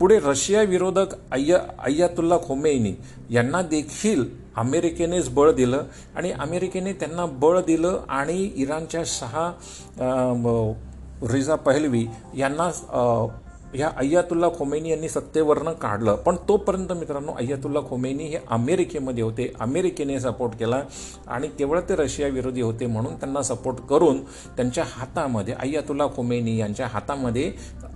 पुढे 0.00 0.18
रशिया 0.24 0.62
विरोधक 0.62 1.14
अय्या 1.32 1.58
अय्यातुल्ला 1.84 2.38
खोमेनी 2.38 2.94
यांना 3.30 3.62
देखील 3.62 4.24
अमेरिकेनेच 4.56 5.28
बळ 5.28 5.50
दिलं 5.52 5.84
आणि 6.16 6.30
अमेरिकेने 6.32 6.92
त्यांना 6.92 7.26
बळ 7.40 7.60
दिलं 7.66 8.00
आणि 8.08 8.42
इराणच्या 8.56 9.04
सहा 9.04 9.50
रिझा 11.32 11.54
पहलवी 11.56 12.06
यांना 12.36 12.68
ह्या 13.74 13.88
अय्यातुल्ला 13.96 14.48
खोमेनी 14.48 14.90
यांनी 14.90 15.08
सत्तेवरनं 15.08 15.72
काढलं. 15.72 16.14
पण 16.14 16.36
तोपर्यंत 16.48 16.92
मित्रांनो 16.92 17.32
अय्यातुल्ला 17.32 17.80
खोमेनी 17.80 18.24
हे 18.24 18.38
अमेरिकेमध्ये 18.50 19.24
होते. 19.24 19.52
अमेरिकेने 19.60 20.18
सपोर्ट 20.20 20.54
केला 20.58 20.82
आणि 21.26 21.48
केवळ 21.48 21.80
ते 21.80 21.96
रशिया 21.96 22.28
विरोधी 22.28 22.60
होते 22.60 22.86
म्हणून 22.86 23.14
त्यांना 23.14 23.42
सपोर्ट 23.42 23.80
करून 23.90 24.20
त्यांच्या 24.56 24.84
हातामध्ये 24.88 25.54
अय्यातुल्ला 25.54 26.06
खोमेनी 26.06 26.56
यांच्या 26.58 26.86
हातामध्ये 26.86 27.52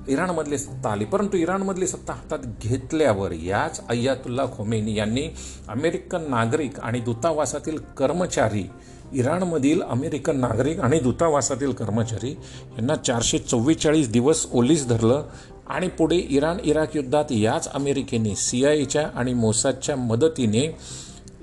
इराणमधली 0.09 0.59
सत्ता 0.59 0.91
आली. 0.91 1.05
परंतु 1.05 1.37
इराणमधली 1.37 1.87
सत्ता 1.87 2.13
हातात 2.13 2.39
घेतल्यावर 2.63 3.33
याच 3.33 3.81
अय्यातुल्ला 3.89 4.45
खोमेनी 4.57 4.95
यांनी 4.95 5.29
अमेरिकन 5.69 6.31
नागरिक 6.31 6.81
आणि 6.81 7.01
दूतावासातील 7.01 7.79
कर्मचारी 7.97 8.65
इराणमधील 9.13 9.83
अमेरिकन 9.83 10.37
नागरिक 10.37 10.81
आणि 10.81 10.99
दूतावासातील 11.01 11.73
कर्मचारी 11.73 12.31
यांना 12.31 12.97
चारशे 12.97 13.39
चव्वेचाळीस 13.39 14.11
दिवस 14.11 14.47
ओलीस 14.53 14.87
धरलं. 14.89 15.23
आणि 15.67 15.89
पुढे 15.89 16.17
इराण 16.17 16.59
इराक 16.65 16.97
युद्धात 16.97 17.33
याच 17.33 17.69
अमेरिकेने 17.69 18.35
सी 18.35 18.65
आय 18.65 18.79
एच्या 18.79 19.09
आणि 19.15 19.35
मोसादच्या 19.35 19.97
मदतीने 19.97 20.67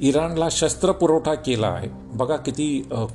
इराणला 0.03 0.47
शस्त्रपुरवठा 0.51 1.33
केला 1.35 1.67
आहे. 1.67 1.87
बघा 2.13 2.35
किती 2.35 2.65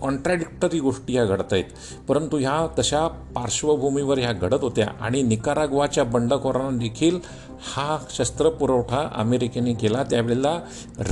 कॉन्ट्रॅडिक्टरी 0.00 0.78
गोष्टी 0.80 1.14
या 1.14 1.24
घडत 1.24 1.52
आहेत 1.52 1.64
परंतु 2.08 2.36
ह्या 2.36 2.66
तशा 2.78 3.06
पार्श्वभूमीवर 3.34 4.18
ह्या 4.18 4.32
घडत 4.32 4.62
होत्या 4.62 4.86
आणि 5.00 5.22
निकाराग्वाच्या 5.22 6.04
बंडखोरांना 6.04 6.78
देखील 6.78 7.18
हा 7.74 7.96
शस्त्रपुरवठा 8.10 9.06
अमेरिकेने 9.16 9.72
केला. 9.74 10.02
त्यावेळेला 10.02 10.54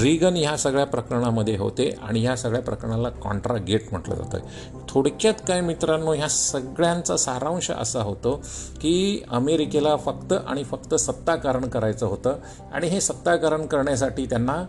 रिगन 0.00 0.36
ह्या 0.36 0.56
सगळ्या 0.56 0.86
प्रकरणामध्ये 0.86 1.56
होते 1.56 1.88
आणि 2.02 2.20
ह्या 2.20 2.36
सगळ्या 2.36 2.62
प्रकरणाला 2.62 3.08
कॉन्ट्रा 3.22 3.56
गेट 3.56 3.88
म्हटलं 3.90 4.14
जातं 4.14 4.84
थोडक्यात 4.88 5.40
काय 5.48 5.60
मित्रांनो 5.60 6.12
ह्या 6.12 6.28
सगळ्यांचा 6.28 7.16
सारांश 7.16 7.70
असा 7.70 8.02
होतो 8.02 8.34
की 8.82 9.22
अमेरिकेला 9.30 9.96
फक्त 9.96 10.32
आणि 10.32 10.64
फक्त 10.64 10.94
सत्ताकारण 10.94 11.68
करायचं 11.68 12.06
होतं 12.06 12.36
आणि 12.72 12.86
हे 12.86 13.00
सत्ताकारण 13.00 13.66
करण्यासाठी 13.66 14.26
त्यांना 14.26 14.62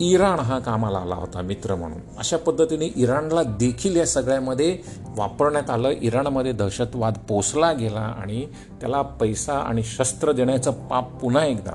इराण 0.00 0.38
हा 0.38 0.58
कामाला 0.58 0.98
आला 0.98 1.14
होता 1.14 1.40
मित्र 1.40 1.74
म्हणून. 1.74 1.98
अशा 2.18 2.36
पद्धतीने 2.36 2.92
इराणला 2.96 3.42
देखील 3.42 3.96
या 3.96 4.06
सगळ्यामध्ये 4.06 4.78
वापरण्यात 5.16 5.70
आलं. 5.70 5.88
इराणमध्ये 5.88 6.52
दहशतवाद 6.52 7.14
पोचला 7.28 7.72
गेला 7.72 8.00
आणि 8.00 8.46
त्याला 8.80 9.02
पैसा 9.02 9.52
आणि 9.52 9.82
शस्त्र 9.82 10.32
देण्याचं 10.32 10.70
पाप 10.70 11.20
पुन्हा 11.20 11.44
एकदा 11.44 11.72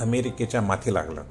अमेरिकेच्या 0.00 0.60
माथी 0.60 0.94
लागलं. 0.94 1.22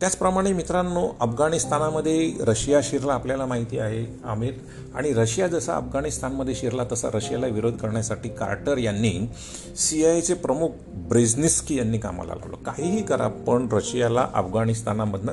त्याचप्रमाणे 0.00 0.52
मित्रांनो 0.52 1.16
अफगाणिस्तानामध्ये 1.20 2.32
रशिया 2.40 2.80
शिरला 2.82 3.12
आपल्याला 3.12 3.46
माहिती 3.46 3.78
आहे 3.78 4.20
आमिर. 4.24 4.52
आणि 4.94 5.12
रशिया 5.12 5.46
जसा 5.46 5.76
अफगाणिस्तानमध्ये 5.76 6.54
शिरला 6.54 6.82
तसा 6.92 7.08
रशियाला 7.14 7.46
विरोध 7.46 7.74
करण्यासाठी 7.74 8.28
कार्टर 8.28 8.78
यांनी 8.78 9.28
सी 9.76 10.04
आय 10.04 10.18
एचे 10.18 10.34
प्रमुख 10.34 10.68
ब्रेझनिस्की 10.88 11.78
यांनी 11.78 11.98
कामाला 11.98 12.34
लावलं. 12.34 12.56
काहीही 12.56 13.02
करा 13.02 13.28
पण 13.28 13.68
रशियाला 13.72 14.28
अफगाणिस्तानामधनं 14.34 15.32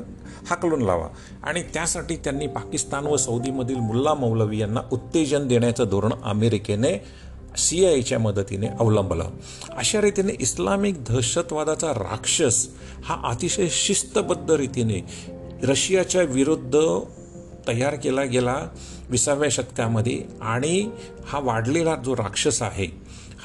हाकलून 0.50 0.82
लावा. 0.82 1.08
आणि 1.44 1.64
त्यासाठी 1.74 2.16
त्यांनी 2.16 2.48
पाकिस्तान 2.48 3.06
व 3.06 3.18
सौदीमधील 3.18 3.80
मुल्ला 3.80 4.14
मौलवी 4.14 4.60
यांना 4.60 4.82
उत्तेजन 4.92 5.48
देण्याचं 5.48 5.84
धोरण 5.92 6.12
अमेरिकेने 6.24 7.04
सी 7.58 7.86
आय 7.86 7.94
एच्या 7.94 8.20
मदतीने 8.20 8.68
अवलंबलं. 8.68 9.30
अशा 9.70 10.02
रीतीने 10.02 10.34
इस्लामिक 10.40 11.04
दहशतवादाचा 11.04 11.92
राक्षस 11.92 12.68
हा 13.06 13.22
अतिशय 13.24 13.68
शिस्तबद्ध 13.70 14.52
रीतीने 14.52 15.06
रशियाच्या 15.64 16.22
विरुद्ध 16.22 16.78
तयार 17.68 17.96
केला 17.96 18.24
गेला 18.24 18.56
विसाव्या 19.10 19.50
शतकामध्ये 19.50 20.22
आणि 20.42 20.90
हा 21.26 21.40
वाढलेला 21.40 21.96
जो 21.96 22.16
राक्षस 22.16 22.62
आहे 22.62 22.88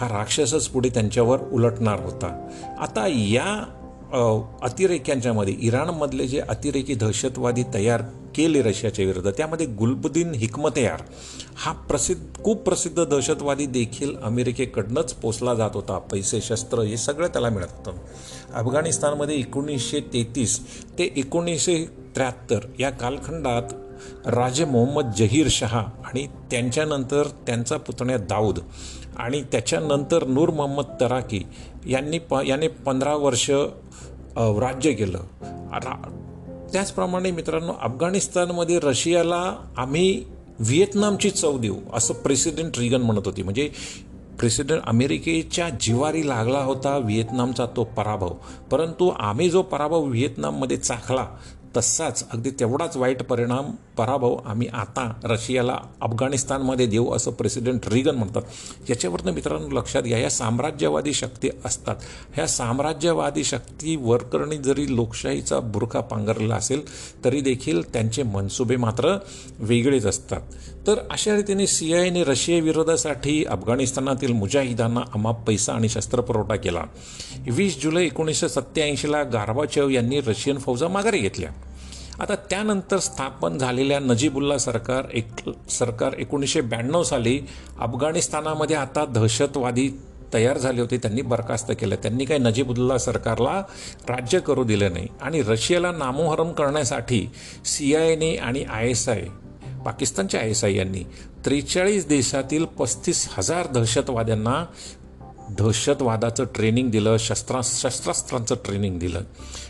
हा 0.00 0.08
राक्षसच 0.08 0.68
पुढे 0.68 0.88
त्यांच्यावर 0.88 1.38
उलटणार 1.40 2.00
होता. 2.00 2.48
आता 2.78 3.06
या 3.06 3.64
अतिरेक्यांच्यामध्ये 4.12 5.54
इराणमधले 5.60 6.26
जे 6.26 6.40
अतिरेकी 6.40 6.94
दहशतवादी 6.94 7.62
तयार 7.74 8.02
केले 8.34 8.62
रशियाच्या 8.62 9.04
विरुद्ध 9.04 9.30
त्यामध्ये 9.30 9.66
गुलबुद्दीन 9.66 10.34
हिकमतयार 10.34 11.02
हा 11.56 11.72
प्रसिद्ध 11.72 12.42
खूप 12.44 12.62
प्रसिद्ध 12.62 13.04
दहशतवादी 13.04 13.66
देखील 13.66 14.16
अमेरिकेकडनंच 14.16 15.12
पोचला 15.12 15.54
जात 15.54 15.70
होता. 15.74 15.98
पैसे 15.98 16.40
शस्त्र 16.40 16.80
हे 16.80 16.96
सगळं 16.96 17.26
त्याला 17.26 17.50
मिळत 17.50 17.68
होतं. 17.76 17.98
अफगाणिस्तानमध्ये 18.54 19.36
एकोणीसशे 19.36 20.00
तेहतीस 20.12 20.58
ते 20.98 21.12
एकोणीसशे 21.16 21.84
त्र्याहत्तर 22.14 22.66
या 22.78 22.90
कालखंडात 22.90 23.74
राजे 24.26 24.64
मोहम्मद 24.64 25.12
जहीर 25.18 25.46
शहा 25.50 25.80
आणि 25.80 26.26
त्यांच्यानंतर 26.50 27.28
त्यांचा 27.46 27.76
पुतण्या 27.76 28.16
दाऊद 28.18 28.58
आणि 29.18 29.42
त्याच्यानंतर 29.42 30.24
नूर 30.24 30.50
मोहम्मद 30.50 30.84
तराकी 31.00 31.42
यांनी 31.86 32.18
प 32.18 32.34
याने 32.46 32.68
पंधरा 32.68 33.14
वर्ष 33.14 33.50
राज्य 34.36 34.92
केलं. 34.92 35.18
त्याचप्रमाणे 36.72 37.30
मित्रांनो 37.30 37.72
अफगाणिस्तानमध्ये 37.82 38.78
रशियाला 38.82 39.54
आम्ही 39.76 40.24
व्हिएतनामची 40.58 41.30
चव 41.30 41.58
देऊ 41.58 41.76
असं 41.92 42.14
प्रेसिडेंट 42.14 42.78
रिगन 42.78 43.02
म्हणत 43.02 43.22
होती. 43.24 43.42
म्हणजे 43.42 43.70
प्रेसिडेंट 44.38 44.80
अमेरिकेच्या 44.86 45.68
जिवारी 45.80 46.28
लागला 46.28 46.58
होता 46.58 46.96
व्हिएतनामचा 46.98 47.66
तो 47.76 47.84
पराभव. 47.84 48.32
परंतु 48.70 49.10
आम्ही 49.18 49.50
जो 49.50 49.62
पराभव 49.62 50.04
व्हिएतनाममध्ये 50.04 50.76
चाखला 50.76 51.26
तसाच 51.76 52.24
अगदी 52.32 52.50
तेवढाच 52.50 52.96
वाईट 52.96 53.22
परिणाम 53.22 53.70
पराभव 53.98 54.36
आम्ही 54.44 54.66
आता 54.72 55.12
रशियाला 55.24 55.78
अफगाणिस्तानमध्ये 56.00 56.86
देऊ 56.86 57.12
असं 57.12 57.30
प्रेसिडेंट 57.30 57.88
रिगन 57.88 58.14
म्हणतात. 58.14 58.42
याच्यावरनं 58.90 59.32
मित्रांनो 59.32 59.68
लक्षात 59.68 60.02
घ्या 60.02 60.18
या 60.18 60.30
साम्राज्यवादी 60.30 61.12
शक्ती 61.12 61.48
असतात. 61.64 61.96
ह्या 62.34 62.46
साम्राज्यवादी 62.46 63.44
शक्ती 63.44 63.96
वरकरणी 63.96 64.56
जरी 64.56 64.94
लोकशाहीचा 64.96 65.60
बुरखा 65.60 66.00
पांघरला 66.00 66.54
असेल 66.54 66.82
तरी 67.24 67.40
देखील 67.40 67.92
त्यांचे 67.92 68.22
मनसुबे 68.22 68.76
मात्र 68.76 69.16
वेगळेच 69.58 70.06
असतात. 70.06 70.40
तर 70.86 70.98
अशा 71.10 71.36
रीतीने 71.36 71.66
सी 71.66 71.92
आयने 71.94 72.24
रशियाविरोधासाठी 72.24 73.44
अफगाणिस्तानातील 73.44 74.32
मुजाहिदांना 74.32 75.00
अमाप 75.14 75.46
पैसा 75.46 75.72
आणि 75.72 75.88
शस्त्रपुरवठा 75.88 76.56
केला. 76.56 76.84
वीस 77.50 77.82
जुलै 77.82 78.04
एकोणीसशे 78.06 78.48
सत्त्याऐंशीला 78.48 79.22
गार्बाचेव 79.22 79.88
यांनी 79.88 80.20
रशियन 80.20 80.58
फौजा 80.58 80.88
माघारी 80.88 81.18
घेतल्या. 81.18 81.50
आता 82.20 82.34
त्यानंतर 82.34 82.98
स्थापन 82.98 83.58
झालेल्या 83.58 83.98
नजीबुल्ला 83.98 84.58
सरकार 84.58 85.04
एक 85.14 85.26
सरकार 85.70 86.12
एकोणीसशे 86.12 86.60
ब्याण्णव 86.60 87.02
साली 87.02 87.40
अफगाणिस्तानामध्ये 87.80 88.76
आता 88.76 89.04
दहशतवादी 89.04 89.90
तयार 90.34 90.58
झाले 90.58 90.80
होते. 90.80 90.96
त्यांनी 90.96 91.22
बरखास्त 91.22 91.72
केलं. 91.80 91.94
त्यांनी 91.94 92.24
काही 92.24 92.40
नजीबुल्ला 92.40 92.98
सरकारला 92.98 93.62
राज्य 94.08 94.40
करू 94.40 94.64
दिलं 94.64 94.92
नाही. 94.92 95.06
आणि 95.20 95.42
रशियाला 95.42 95.92
नामोहरम 95.92 96.52
करण्यासाठी 96.52 97.30
सी 97.64 97.94
आय 97.94 98.12
एने 98.12 98.34
आणि 98.36 98.64
आय 98.64 98.90
एस 98.90 99.08
आय 99.08 99.24
पाकिस्तानच्या 99.84 100.40
आय 100.40 100.50
एस 100.50 100.64
आय 100.64 100.76
यांनी 100.76 101.02
त्रेचाळीस 101.44 102.06
देशातील 102.06 102.64
पस्तीस 102.64 103.28
हजार 103.38 103.66
दहशतवाद्यांना 103.66 104.64
दहशतवादाचं 105.50 106.44
ट्रेनिंग 106.44 106.90
दिलं 106.90 107.16
शस्त्रा 107.16 107.60
शस्त्रास्त्रांचं 107.64 108.54
ट्रेनिंग 108.64 108.98
दिलं. 108.98 109.20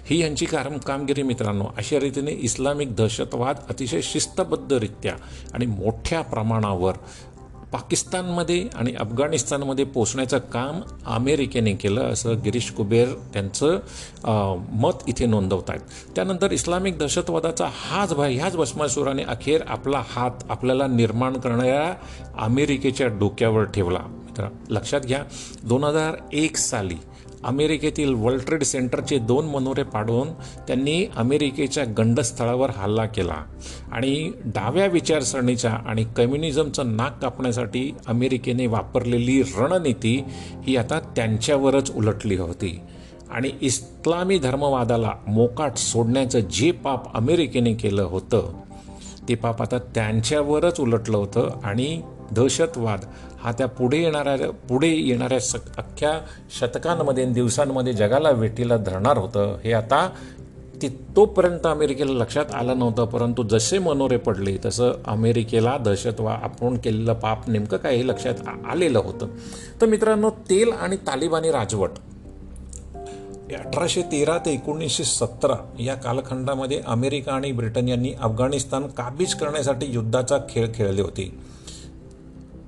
ही 0.06 0.20
यांची 0.20 0.46
कारम 0.46 0.78
कामगिरी 0.78 1.22
मित्रांनो. 1.22 1.64
अशा 1.76 2.00
रीतीने 2.00 2.32
इस्लामिक 2.32 2.96
दहशतवाद 2.96 3.56
अतिशय 3.68 4.00
शिस्तबद्धरित्या 4.02 5.16
आणि 5.54 5.66
मोठ्या 5.66 6.22
प्रमाणावर 6.22 6.94
पाकिस्तानमध्ये 7.76 8.68
आणि 8.74 8.92
अफगाणिस्तानमध्ये 9.00 9.84
पोचण्याचं 9.84 10.38
काम 10.52 10.80
अमेरिकेने 11.06 11.72
केलं 11.74 12.00
असं 12.02 12.34
गिरीश 12.44 12.70
कुबेर 12.70 13.08
त्यांचं 13.32 14.60
मत 14.72 15.02
इथे 15.06 15.26
नोंदवत 15.26 15.70
आहेत 15.70 16.14
त्यानंतर 16.16 16.52
इस्लामिक 16.52 16.98
दहशतवादाचा 16.98 17.66
हाच 17.72 18.14
भाई 18.14 18.36
ह्याच 18.36 18.56
भस्मासुराने 18.56 19.22
अखेर 19.22 19.62
आपला 19.68 20.02
हात 20.08 20.50
आपल्याला 20.50 20.86
निर्माण 20.86 21.36
करणाऱ्या 21.36 21.94
अमेरिकेच्या 22.38 23.06
डोक्यावर 23.18 23.64
ठेवला. 23.64 23.98
मित्र 23.98 24.48
लक्षात 24.70 25.00
घ्या 25.00 25.22
दोन 25.62 25.84
हजार 25.84 26.16
एक 26.32 26.56
साली 26.56 26.96
अमेरिकेतील 27.44 28.14
वर्ल्ड 28.14 28.42
ट्रेड 28.44 28.62
सेंटरचे 28.62 29.18
दोन 29.18 29.46
मनोरे 29.46 29.82
पाडून 29.82 30.28
त्यांनी 30.66 31.06
अमेरिकेच्या 31.16 31.84
गंडस्थळावर 31.84 32.70
हल्ला 32.70 33.06
केला. 33.06 33.36
आणि 33.92 34.32
डाव्या 34.44 34.86
विचारसरणीच्या 34.86 35.70
आणि 35.70 36.04
कम्युनिझमचं 36.16 36.96
नाक 36.96 37.22
कापण्यासाठी 37.22 37.94
अमेरिकेने 38.06 38.66
वापरलेली 38.66 39.42
रणनीती 39.42 40.24
ही 40.62 40.76
आता 40.76 41.00
त्यांच्यावरच 41.00 41.96
उलटली 41.96 42.36
होती. 42.36 42.80
आणि 43.30 43.50
इस्लामी 43.60 44.38
धर्मवादाला 44.38 45.12
मोकाट 45.28 45.76
सोडण्याचं 45.76 46.40
जे 46.40 46.70
पाप 46.70 47.16
अमेरिकेने 47.16 47.74
केलं 47.74 48.02
होतं 48.02 48.52
ते 49.28 49.34
पाप 49.34 49.62
आता 49.62 49.78
त्यांच्यावरच 49.78 50.80
उलटलं 50.80 51.16
होतं 51.16 51.60
आणि 51.64 52.02
दहशतवाद 52.30 53.04
हा 53.46 53.52
त्या 53.52 53.66
पुढे 53.68 53.98
येणाऱ्या 54.02 54.50
पुढे 54.50 54.88
येणाऱ्या 54.88 55.40
स 55.40 55.56
अख्ख्या 55.76 56.20
शतकांमध्ये 56.60 57.24
दिवसांमध्ये 57.24 57.92
जगाला 57.92 58.30
वेटीला 58.30 58.76
धरणार 58.76 59.18
होतं. 59.18 59.56
हे 59.64 59.72
आता 59.72 60.08
ती 60.82 60.88
तोपर्यंत 60.88 61.66
अमेरिकेला 61.66 62.12
लक्षात 62.12 62.44
आलं 62.54 62.78
नव्हतं 62.78 63.04
परंतु 63.04 63.42
जसे 63.42 63.78
मनोरे 63.78 64.16
पडले 64.16 64.56
तसं 64.64 64.92
अमेरिकेला 65.06 65.76
दहशतवाद 65.78 66.38
आपण 66.42 66.76
केलेलं 66.76 67.12
पाप 67.12 67.48
नेमकं 67.50 67.76
काय 67.76 67.96
हे 67.96 68.06
लक्षात 68.06 68.34
आलेलं 68.70 68.98
होतं. 68.98 69.26
तर 69.80 69.86
मित्रांनो 69.86 70.30
तेल 70.30 70.72
आणि 70.72 70.96
तालिबानी 70.96 71.50
राजवट. 71.50 71.90
अठराशे 73.52 74.02
तेरा 74.02 74.38
ते 74.38 74.52
एकोणीसशे 74.52 75.04
सतरा 75.04 75.56
या 75.80 75.94
कालखंडामध्ये 75.94 76.80
अमेरिका 76.86 77.32
आणि 77.32 77.52
ब्रिटन 77.52 77.88
यांनी 77.88 78.12
अफगाणिस्तान 78.20 78.86
काबीज 78.86 79.34
करण्यासाठी 79.34 79.86
युद्धाचा 79.88 80.38
खेळ 80.50 80.68
खेळले 80.74 81.02
होते. 81.02 81.55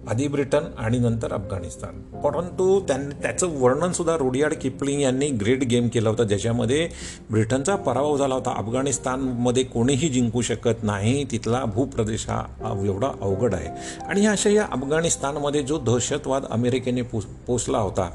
आधी 0.09 0.27
ब्रिटन 0.29 0.65
आणि 0.79 0.99
नंतर 0.99 1.33
अफगाणिस्तान. 1.33 2.01
परंतु 2.21 2.81
त्यांनी 2.81 3.15
त्याचं 3.23 3.59
वर्णनसुद्धा 3.61 4.17
रुडियार्ड 4.17 4.55
किपलिंग 4.55 5.01
यांनी 5.01 5.29
ग्रेट 5.31 5.65
गेम 5.65 5.89
केला 5.89 6.11
होता 6.11 6.25
ज्याच्यामध्ये 6.25 6.89
ब्रिटनचा 7.31 7.77
पराभव 7.77 8.17
झाला 8.17 8.35
होता. 8.35 8.55
अफगाणिस्तानमध्ये 8.59 9.63
कोणीही 9.65 10.09
जिंकू 10.09 10.41
शकत 10.43 10.83
नाही 10.83 11.25
तिथला 11.25 11.65
भूप्रदेश 11.65 12.29
हा 12.29 12.43
एवढा 12.87 13.11
अवघड 13.21 13.55
आहे. 13.55 13.69
आणि 14.09 14.27
अशा 14.27 14.51
या 14.51 14.67
अफगाणिस्तानमध्ये 14.73 15.63
जो 15.63 15.79
दहशतवाद 15.79 16.45
अमेरिकेने 16.51 17.03
पो 17.03 17.21
पोचला 17.47 17.79
होता 17.79 18.11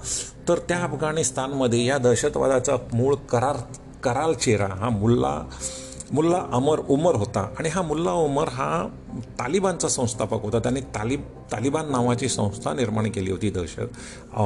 तर 0.47 0.59
त्या 0.67 0.83
अफगाणिस्तानमध्ये 0.83 1.85
या 1.85 1.97
दहशतवादाचा 1.97 2.75
मूळ 2.93 3.15
करार 3.29 3.57
कराल 4.03 4.33
चेहरा 4.33 4.65
हा 4.65 4.89
मुल्ला 4.89 5.39
मुल्ला 6.13 6.37
अमर 6.53 6.79
उमर 6.89 7.15
होता. 7.15 7.41
आणि 7.59 7.69
हा 7.69 7.81
मुल्ला 7.81 8.11
उमर 8.11 8.49
हा 8.49 8.87
तालिबानचा 9.39 9.87
संस्थापक 9.87 10.43
होता. 10.43 10.59
त्याने 10.59 10.81
तालिब 10.95 11.21
तालिबान 11.51 11.91
नावाची 11.91 12.29
संस्था 12.29 12.73
निर्माण 12.73 13.09
केली 13.09 13.31
होती 13.31 13.49
दहशत. 13.49 14.39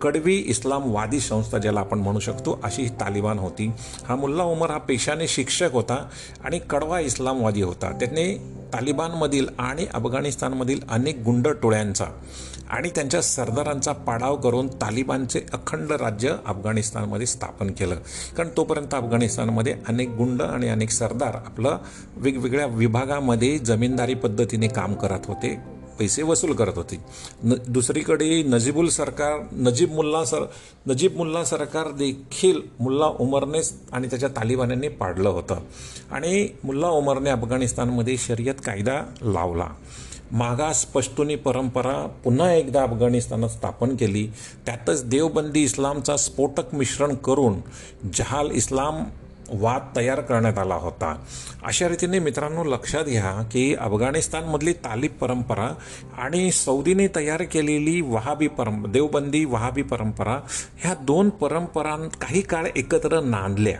कडवी 0.00 0.36
इस्लामवादी 0.36 1.20
संस्था 1.20 1.58
ज्याला 1.58 1.80
आपण 1.80 1.98
म्हणू 1.98 2.20
शकतो 2.20 2.58
अशी 2.64 2.82
ही 2.82 2.88
तालिबान 3.00 3.38
होती. 3.38 3.70
हा 4.08 4.16
मुल्ला 4.16 4.44
उमर 4.44 4.70
हा 4.70 4.78
पेशाने 4.78 5.28
शिक्षक 5.28 5.72
होता 5.72 5.96
आणि 6.44 6.58
कडवा 6.70 7.00
इस्लामवादी 7.00 7.62
होता. 7.62 7.90
त्याने 7.92 8.26
तालिबानमधील 8.72 9.48
आणि 9.58 9.86
अफगाणिस्तानमधील 9.94 10.80
अनेक 10.88 11.22
गुंड 11.24 11.48
टोळ्यांचा 11.62 12.06
आणि 12.70 12.90
त्यांच्या 12.90 13.22
सरदारांचा 13.22 13.92
पाडाव 13.92 14.36
करून 14.36 14.66
तालिबानचे 14.66 15.40
अखंड 15.52 15.92
राज्य 15.92 16.36
अफगाणिस्तानमध्ये 16.46 17.26
स्थापन 17.26 17.70
केलं. 17.70 17.94
कारण 18.36 18.48
तोपर्यंत 18.56 18.94
अफगाणिस्तानमध्ये 18.94 19.74
अनेक 19.88 20.08
गुंड 20.08 20.42
आणि 20.42 20.68
अनेक 20.68 20.90
सरदार 20.90 21.34
आपलं 21.34 21.78
वेगवेगळ्या 22.16 22.66
विभागामध्ये 22.66 23.58
जमीनदारी 23.58 24.14
पद्धतीने 24.14 24.68
काम 24.68 24.94
करत 24.94 25.20
होते 25.26 25.74
पैसे 25.98 26.22
वसूल 26.22 26.52
करत 26.52 26.72
होते. 26.76 26.96
न 27.44 27.54
दुसरीकडे 27.68 28.42
नजीबुल 28.42 28.88
सरकार 28.88 29.46
नजीब 29.52 29.92
मुल्ला 29.92 30.24
सर 30.24 30.46
नजीब 30.86 31.16
मुल्ला 31.16 31.44
सरकार 31.44 31.90
देखील 31.90 32.60
मुल्ला 32.80 33.06
उमरने 33.06 33.58
आणि 33.92 34.06
त्याच्या 34.06 34.28
तालिबान्यांनी 34.28 34.88
पाडलं 34.88 35.28
होतं. 35.28 35.56
आणि 36.10 36.48
मुल्ला 36.64 36.88
उमरने 36.88 37.30
अफगाणिस्तानमध्ये 37.30 38.16
शर्यत 38.16 38.54
कायदा 38.64 39.00
लावला. 39.22 39.66
मागास 40.34 40.84
पश्तुनी 40.84 41.36
परंपरा 41.36 41.92
पुन्हा 42.24 42.52
एकदा 42.52 42.82
अफगाणिस्तानात 42.82 43.48
स्थापन 43.48 43.96
केली. 43.96 44.26
त्यातच 44.66 45.04
देवबंदी 45.04 45.62
इस्लामचा 45.62 46.16
स्फोटक 46.16 46.74
मिश्रण 46.74 47.14
करून 47.14 47.60
जहाल 48.14 48.50
इस्लाम 48.52 49.04
वाद 49.50 49.82
तयार 49.96 50.20
करण्यात 50.20 50.58
आला 50.58 50.74
होता. 50.74 51.14
अशा 51.64 51.88
रीतीने 51.88 52.18
मित्रांनो 52.18 52.64
लक्षात 52.64 53.04
घ्या 53.04 53.32
की 53.52 53.74
अफगाणिस्तानमधली 53.74 54.72
तालिब 54.72 55.12
परंपरा 55.20 55.70
आणि 56.18 56.50
सौदीने 56.52 57.08
तयार 57.16 57.42
केलेली 57.42 58.00
वहाबी 58.00 58.48
परं 58.48 58.82
देवबंदी 58.92 59.44
वहाबी 59.44 59.82
परंपरा 59.82 60.40
ह्या 60.78 60.94
दोन 60.94 61.30
परंपरां 61.30 62.08
काही 62.08 62.40
काळ 62.40 62.66
एकत्र 62.76 63.20
नांदल्या. 63.20 63.78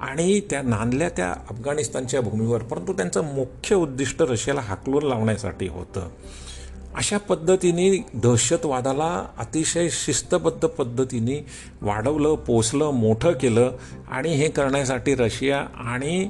आणि 0.00 0.40
त्या 0.40 0.62
नांदल्या 0.62 1.08
त्या 1.08 1.32
अफगाणिस्तानच्या 1.50 2.20
भूमीवर 2.20 2.62
परंतु 2.62 2.92
त्यांचं 2.92 3.34
मुख्य 3.34 3.76
उद्दिष्ट 3.76 4.22
रशियाला 4.22 4.60
हाकलून 4.60 5.02
लावण्यासाठी 5.02 5.68
होतं. 5.68 6.08
अशा 6.94 7.18
पद्धतीने 7.18 8.04
दहशतवादाला 8.14 9.26
अतिशय 9.38 9.88
शिस्तबद्ध 9.90 10.68
पद्धतीने 10.68 11.46
वाढवलं 11.82 12.34
पोचलं 12.34 12.90
मोठं 12.90 13.32
केलं 13.32 13.70
आणि 14.10 14.34
हे 14.34 14.48
करण्यासाठी 14.48 15.14
रशिया 15.14 15.58
आणि 15.74 16.28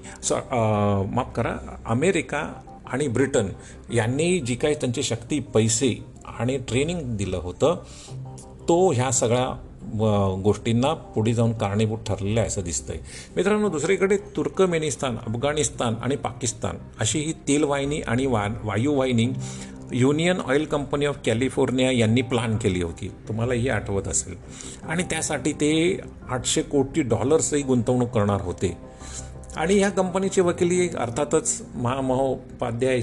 माफ 1.12 1.32
करा 1.34 1.56
अमेरिका 1.86 2.52
आणि 2.86 3.08
ब्रिटन 3.08 3.46
यांनी 3.92 4.38
जी 4.40 4.54
काही 4.54 4.74
त्यांची 4.74 5.02
शक्ती 5.02 5.40
पैसे 5.40 6.04
आणि 6.38 6.58
ट्रेनिंग 6.58 7.16
दिलं 7.16 7.36
होतं 7.36 7.76
तो 8.68 8.92
ह्या 8.92 9.10
सगळ्या 9.10 9.48
गोष्टींना 10.44 10.94
पुढे 10.94 11.34
जाऊन 11.34 11.52
कारणीभूत 11.52 11.98
ठरलेलं 12.06 12.40
आहे 12.40 12.46
असं 12.46 12.62
दिसतंय. 12.62 12.96
मित्रांनो 13.36 13.68
दुसरीकडे 13.68 14.16
तुर्कमेनिस्तान 14.16 15.16
अफगाणिस्तान 15.26 15.94
आणि 16.02 16.16
पाकिस्तान 16.16 16.76
अशी 17.00 17.18
ही 17.18 17.32
तेलवाहिनी 17.32 18.00
आणि 18.00 18.26
वा 18.26 18.48
वायुवाहिनी 18.64 19.28
Union 19.92 20.40
Oil 20.40 20.64
Company 20.64 21.06
of 21.06 21.18
California 21.24 21.90
यांनी 21.90 22.22
प्लॅन 22.22 22.56
केली 22.56 22.82
होती. 22.82 23.12
तुम्हाला 23.28 23.54
ही 23.54 23.68
आठवत 23.68 24.08
असेल. 24.08 24.34
आणि 24.82 25.02
त्यासाठी 25.02 25.52
ते 25.52 26.00
आठशे 26.28 26.62
कोटी 26.62 27.02
डॉलर्सही 27.02 27.62
गुंतवणूक 27.62 28.10
करणार 28.10 28.40
होते. 28.40 28.76
आणि 29.56 29.78
ह्या 29.78 29.90
कंपनीचे 29.90 30.40
वकील 30.40 30.96
अर्थातच 30.96 31.62
महामहोपाध्याय 31.74 33.00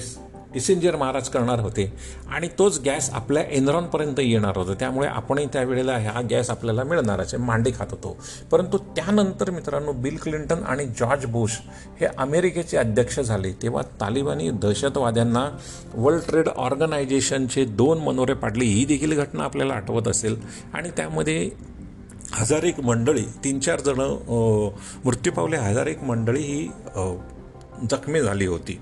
किसिंजर 0.53 0.95
महाराज 0.95 1.29
करणार 1.29 1.59
होते. 1.59 1.93
आणि 2.29 2.47
तोच 2.59 2.79
गॅस 2.85 3.09
आपल्या 3.13 3.43
एनरॉनपर्यंत 3.51 4.19
येणार 4.19 4.57
होता. 4.57 4.73
त्यामुळे 4.73 5.07
आपणही 5.07 5.45
त्यावेळेला 5.53 5.97
हा 5.97 6.21
गॅस 6.21 6.49
आपल्याला 6.49 6.83
मिळणारच 6.83 7.33
आहे 7.33 7.43
मांडी 7.43 7.71
खात 7.77 7.87
होतो. 7.91 8.15
परंतु 8.51 8.77
त्यानंतर 8.95 9.51
मित्रांनो 9.51 9.91
बिल 9.91 10.17
क्लिंटन 10.17 10.63
आणि 10.63 10.85
जॉर्ज 10.99 11.25
बुश 11.25 11.57
हे 11.99 12.07
अमेरिकेचे 12.17 12.77
अध्यक्ष 12.77 13.19
झाले. 13.19 13.51
तेव्हा 13.61 13.81
तालिबानी 14.01 14.49
दहशतवाद्यांना 14.51 15.49
वर्ल्ड 15.93 16.23
ट्रेड 16.29 16.47
ऑर्गनायझेशनचे 16.47 17.65
दोन 17.65 17.97
मनोरे 17.97 18.33
पाडले. 18.33 18.65
ही 18.65 18.85
देखील 18.85 19.13
घटना 19.13 19.43
आपल्याला 19.43 19.73
आठवत 19.73 20.07
असेल. 20.07 20.41
आणि 20.73 20.89
त्यामध्ये 20.97 21.49
हजार 22.33 22.63
एक 22.63 22.79
मंडळी 22.79 23.23
तीन 23.43 23.59
चार 23.59 23.79
जणं 23.79 24.71
मृत्यू 25.05 25.31
पावले. 25.33 25.57
हजार 25.57 25.87
एक 25.87 26.03
मंडळी 26.03 26.41
ही 26.41 26.67
जखमी 27.91 28.21
झाली 28.21 28.45
होती. 28.45 28.79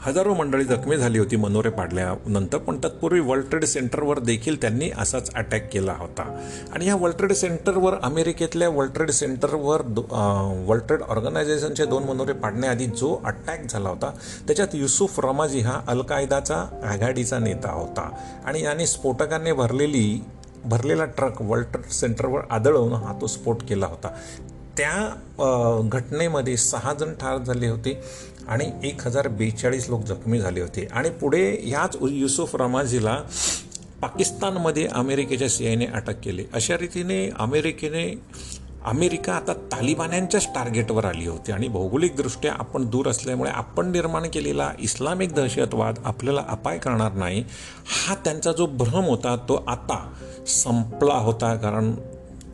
हजारो 0.00 0.34
मंडळी 0.34 0.64
जखमी 0.64 0.96
झाली 0.96 1.18
होती 1.18 1.36
मनोरे 1.36 1.68
पाडल्यानंतर 1.68 2.58
पण 2.58 2.76
तत्पूर्वी 2.84 3.20
वर्ल्ड 3.20 3.46
ट्रेड 3.50 3.64
सेंटरवर 3.64 4.18
देखील 4.18 4.60
त्यांनी 4.60 4.90
असाच 4.98 5.30
अटॅक 5.34 5.68
केला 5.72 5.94
होता. 5.98 6.22
आणि 6.72 6.86
या 6.86 6.96
वर्ल्ड 6.96 7.16
ट्रेड 7.16 7.32
सेंटरवर 7.32 7.94
अमेरिकेतल्या 8.02 8.68
वर्ल्ड 8.68 8.92
ट्रेड 8.94 9.10
सेंटरवर 9.10 9.82
वर्ल्ड 10.66 10.86
ट्रेड 10.86 11.02
ऑर्गनायझेशनचे 11.02 11.84
दोन 11.86 12.04
मनोरे 12.04 12.32
पाडण्याआधी 12.32 12.86
जो 12.96 13.14
अटॅक 13.24 13.66
झाला 13.70 13.88
होता 13.88 14.10
त्याच्यात 14.46 14.74
युसुफ 14.74 15.18
रमाजी 15.20 15.60
हा 15.60 15.80
अल 15.88 16.02
कायदाचा 16.02 16.64
आघाडीचा 16.84 17.38
नेता 17.38 17.72
होता. 17.72 18.08
आणि 18.44 18.62
याने 18.64 18.86
स्फोटकांनी 18.86 19.52
भरलेली 19.52 20.20
भरलेला 20.64 21.04
ट्रक 21.06 21.42
वर्ल्ड 21.42 21.66
ट्रेड 21.66 21.90
सेंटरवर 21.92 22.40
आदळवून 22.50 22.92
हा 22.92 23.18
तो 23.20 23.26
स्फोट 23.26 23.62
केला 23.68 23.86
होता. 23.86 24.08
त्या 24.76 25.82
घटनेमध्ये 25.92 26.56
सहा 26.56 26.92
जण 26.94 27.12
ठार 27.12 27.38
झाले 27.38 27.68
होते. 27.68 28.00
आणि 28.48 28.70
एक 28.84 29.06
हजार 29.06 29.28
बेचाळीस 29.28 29.88
लोक 29.88 30.04
जखमी 30.04 30.40
झाले 30.40 30.60
होते. 30.60 30.86
आणि 30.92 31.10
पुढे 31.10 31.60
ह्याच 31.64 31.96
युसुफ 32.10 32.56
रमाजीला 32.56 33.16
पाकिस्तानमध्ये 34.02 34.86
अमेरिकेच्या 34.86 35.48
सीआयने 35.48 35.86
अटक 35.86 36.20
केली. 36.22 36.44
अशा 36.52 36.74
रीतीने 36.80 37.28
अमेरिकेने 37.38 38.22
अमेरिका 38.84 39.32
आता 39.32 39.52
तालिबान्यांच्याच 39.52 40.46
टार्गेटवर 40.46 41.04
आली 41.04 41.26
होती. 41.26 41.52
आणि 41.52 41.68
भौगोलिकदृष्ट्या 41.68 42.52
आपण 42.58 42.84
दूर 42.90 43.08
असल्यामुळे 43.08 43.50
आपण 43.50 43.90
निर्माण 43.90 44.28
केलेला 44.28 44.70
इस्लामिक 44.80 45.32
दहशतवाद 45.34 45.98
आपल्याला 46.04 46.44
अपाय 46.48 46.78
करणार 46.78 47.12
नाही. 47.12 47.44
हा 48.06 48.14
त्यांचा 48.14 48.52
जो 48.52 48.66
भ्रम 48.66 49.04
होता 49.04 49.36
तो 49.48 49.64
आता 49.68 50.12
संपला 50.46 51.14
होता 51.14 51.54
कारण 51.54 51.92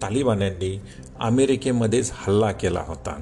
तालिबान्यांनी 0.02 0.80
अमेरिकेमध्येच 1.20 2.10
हल्ला 2.14 2.52
केला 2.52 2.82
होता. 2.86 3.20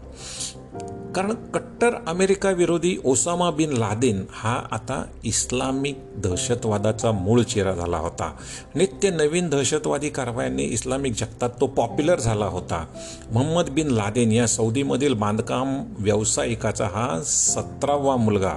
कारण 1.14 1.33
कट्टर 1.55 1.94
अमेरिका 2.09 2.51
विरोधी 2.51 2.96
ओसामा 3.05 3.51
बिन 3.51 3.72
लादेन 3.72 4.25
हा 4.33 4.55
आता 4.72 5.05
इस्लामिक 5.25 5.98
दहशतवादाचा 6.16 7.12
मूळ 7.12 7.42
चेहरा 7.42 7.75
झाला 7.75 7.96
होता. 7.98 8.37
नित्य 8.75 9.11
नवीन 9.11 9.48
दहशतवादी 9.48 10.09
कारवायांनी 10.09 10.62
इस्लामिक 10.62 11.12
जगतात 11.12 11.51
तो 11.61 11.66
पॉप्युलर 11.66 12.20
झाला 12.20 12.46
होता. 12.46 12.87
मोहम्मद 13.33 13.68
बिन 13.68 13.90
लादेन 13.90 14.33
या 14.33 14.46
सौदीमधील 14.46 15.14
बांधकाम 15.14 15.83
व्यावसायिकाचा 15.98 16.85
हा 16.85 17.20
सतरावा 17.25 18.16
मुलगा. 18.16 18.55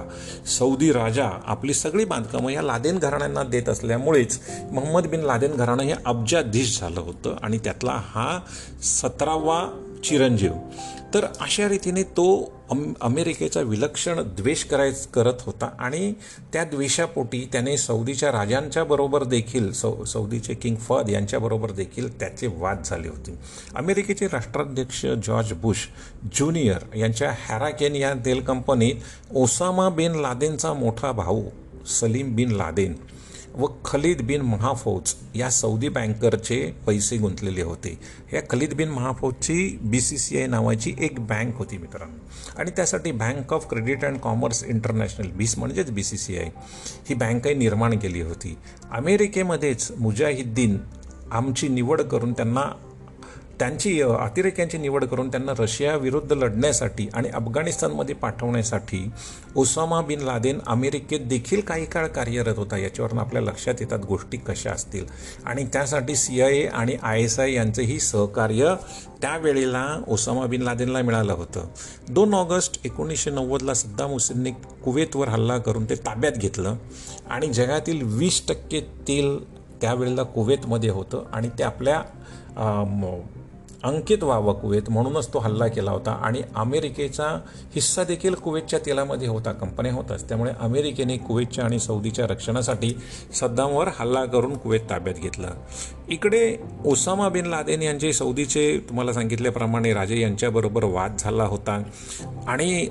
सौदी 0.58 0.92
राजा 0.92 1.30
आपली 1.46 1.74
सगळी 1.74 2.04
बांधकामं 2.04 2.50
या 2.50 2.62
लादेन 2.62 2.98
घराण्यांना 2.98 3.42
देत 3.42 3.68
असल्यामुळेच 3.68 4.40
मोहम्मद 4.72 5.06
बिन 5.06 5.20
लादेन 5.20 5.52
घराणं 5.52 5.82
हे 5.82 5.94
अब्जाधीश 6.06 6.80
झालं 6.80 7.00
होतं 7.00 7.36
आणि 7.42 7.58
त्यातला 7.58 7.92
हा 7.92 8.40
सतरावा 8.82 9.82
चिरंजीव. 10.08 10.52
तर 11.14 11.24
अशा 11.40 11.68
रीतीने 11.68 12.02
तो 12.02 12.26
अम 12.70 12.92
अमेरिकेचा 13.00 13.60
विलक्षण 13.60 14.20
द्वेष 14.36 14.64
कराय 14.64 14.90
करत 15.14 15.42
होता 15.42 15.68
आणि 15.78 16.12
त्या 16.52 16.64
द्वेषापोटी 16.64 17.48
त्याने 17.52 17.76
सौदीच्या 17.78 18.32
राजांच्या 18.32 18.84
बरोबर 18.84 19.24
देखील 19.24 19.72
सौ 19.72 20.04
सौदीचे 20.04 20.54
किंग 20.54 20.76
फद 20.76 21.10
यांच्याबरोबर 21.10 21.70
देखील 21.70 22.08
त्याचे 22.20 22.46
वाद 22.46 22.82
झाले 22.84 23.08
होते. 23.08 23.34
अमेरिकेचे 23.76 24.26
राष्ट्राध्यक्ष 24.26 25.06
जॉर्ज 25.26 25.52
बुश 25.52 25.86
ज्युनियर 26.34 26.96
यांच्या 26.96 27.32
हॅराकेन 27.48 27.96
या 27.96 28.12
तेल 28.24 28.40
कंपनीत 28.40 28.94
ओसामा 29.34 29.88
बिन 29.88 30.14
लादेनचा 30.14 30.72
मोठा 30.72 31.12
भाऊ 31.12 31.42
सलीम 32.00 32.34
बिन 32.34 32.50
लादेन 32.50 32.94
व 33.56 33.66
खलीद 33.84 34.20
बिन 34.20 34.40
महाफौज 34.40 35.14
या 35.34 35.50
सौदी 35.50 35.88
बँकरचे 35.88 36.74
पैसे 36.86 37.16
गुंतलेले 37.16 37.62
होते. 37.62 37.98
या 38.32 38.40
खलीद 38.50 38.72
बिन 38.72 38.88
महाफौजची 38.88 39.78
बी 39.82 40.00
सी 40.00 40.18
सी 40.18 40.38
आय 40.38 40.46
नावाची 40.46 40.94
एक 40.98 41.20
बँक 41.20 41.56
होती 41.56 41.78
मित्रांनो. 41.78 42.16
आणि 42.58 42.70
त्यासाठी 42.70 43.12
Bank 43.12 43.52
of 43.52 43.68
Credit 43.68 44.04
and 44.04 44.18
Commerce 44.18 44.64
International 44.64 45.30
बीस 45.30 45.58
म्हणजेच 45.58 45.90
बी 45.90 46.02
सी 46.02 46.16
सी 46.16 46.38
आय 46.38 46.50
ही 47.08 47.14
बँकही 47.14 47.54
निर्माण 47.54 47.98
केली 47.98 48.20
होती. 48.20 48.58
अमेरिकेमध्येच 48.92 49.92
मुजाहिद्दीन 49.98 50.78
आमची 51.32 51.68
निवड 51.68 52.00
करून 52.00 52.32
त्यांना 52.32 52.62
त्यांची 53.60 54.00
अतिरेक्यांची 54.02 54.78
निवड 54.78 55.04
करून 55.04 55.28
त्यांना 55.30 55.52
रशियाविरुद्ध 55.58 56.32
लढण्यासाठी 56.32 57.06
आणि 57.14 57.28
अफगाणिस्तानमध्ये 57.28 58.14
पाठवण्यासाठी 58.14 59.02
ओसामा 59.56 60.00
बिन 60.00 60.20
लादेन 60.20 60.58
अमेरिकेत 60.66 61.20
देखील 61.28 61.60
काही 61.60 61.84
काळ 61.84 62.06
कार्यरत 62.06 62.58
होता. 62.58 62.76
याच्यावरून 62.76 63.18
आपल्या 63.18 63.42
लक्षात 63.42 63.74
येतात 63.80 64.04
गोष्टी 64.08 64.36
कशा 64.36 64.70
असतील. 64.70 65.04
आणि 65.44 65.64
त्यासाठी 65.72 66.16
सी 66.16 66.40
आय 66.40 66.58
ए 66.58 66.66
आणि 66.66 66.96
आय 67.02 67.22
एस 67.22 67.38
आय 67.40 67.52
यांचंही 67.52 67.98
सहकार्य 68.00 68.74
त्यावेळेला 69.22 69.86
ओसामा 70.08 70.46
बिन 70.46 70.62
लादेनला 70.62 71.02
मिळालं 71.02 71.32
होतं. 71.32 71.68
दोन 72.08 72.34
ऑगस्ट 72.34 72.80
एकोणीसशे 72.84 73.30
नव्वदला 73.30 73.74
सद्दाम 73.74 74.10
हुसेनने 74.10 74.50
कुवेतवर 74.84 75.28
हल्ला 75.28 75.58
करून 75.58 75.84
ते 75.84 75.94
ताब्यात 76.06 76.32
घेतलं 76.32 76.76
आणि 77.30 77.48
जगातील 77.52 78.02
वीस 78.18 78.46
टक्के 78.48 78.80
तेल 79.08 79.38
त्यावेळेला 79.80 80.22
कुवेतमध्ये 80.22 80.90
होतं 80.90 81.24
आणि 81.32 81.48
ते 81.58 81.62
आपल्या 81.64 82.02
अंकित 83.86 84.22
व्हावं 84.22 84.52
कुवेत 84.52 84.90
म्हणूनच 84.90 85.32
तो 85.34 85.38
हल्ला 85.38 85.66
केला 85.68 85.90
होता 85.90 86.10
आणि 86.24 86.40
अमेरिकेचा 86.56 87.26
हिस्सा 87.74 88.04
देखील 88.04 88.34
कुवेतच्या 88.34 88.78
तेलामध्ये 88.86 89.28
होता 89.28 89.52
कंपन्या 89.52 89.92
होताच. 89.92 90.28
त्यामुळे 90.28 90.52
अमेरिकेने 90.60 91.16
कुवेतच्या 91.18 91.64
आणि 91.64 91.78
सौदीच्या 91.78 92.26
रक्षणासाठी 92.26 92.92
सद्दामवर 93.34 93.88
हल्ला 93.98 94.24
करून 94.24 94.56
कुवेत 94.56 94.80
ताब्यात 94.90 95.16
घेतला. 95.16 95.50
इकडे 96.08 96.56
ओसामा 96.84 97.28
बिन 97.28 97.46
लादेन 97.46 97.82
यांचे 97.82 98.12
सौदीचे 98.12 98.66
तुम्हाला 98.88 99.12
सांगितल्याप्रमाणे 99.12 99.92
राजे 99.94 100.20
यांच्याबरोबर 100.20 100.84
वाद 100.84 101.16
झाला 101.18 101.44
होता 101.44 101.82
आणि 102.48 102.86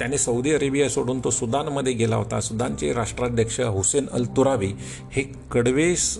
त्याने 0.00 0.18
सौदी 0.18 0.52
अरेबिया 0.54 0.88
सोडून 0.88 1.20
तो 1.24 1.30
सुदानमध्ये 1.30 1.92
गेला 1.92 2.16
होता. 2.16 2.40
सुदानचे 2.40 2.92
राष्ट्राध्यक्ष 2.92 3.60
हुसेन 3.60 4.06
अल 4.12 4.24
तुरावी 4.36 4.72
हे 5.12 5.22
कडवेस 5.50 6.18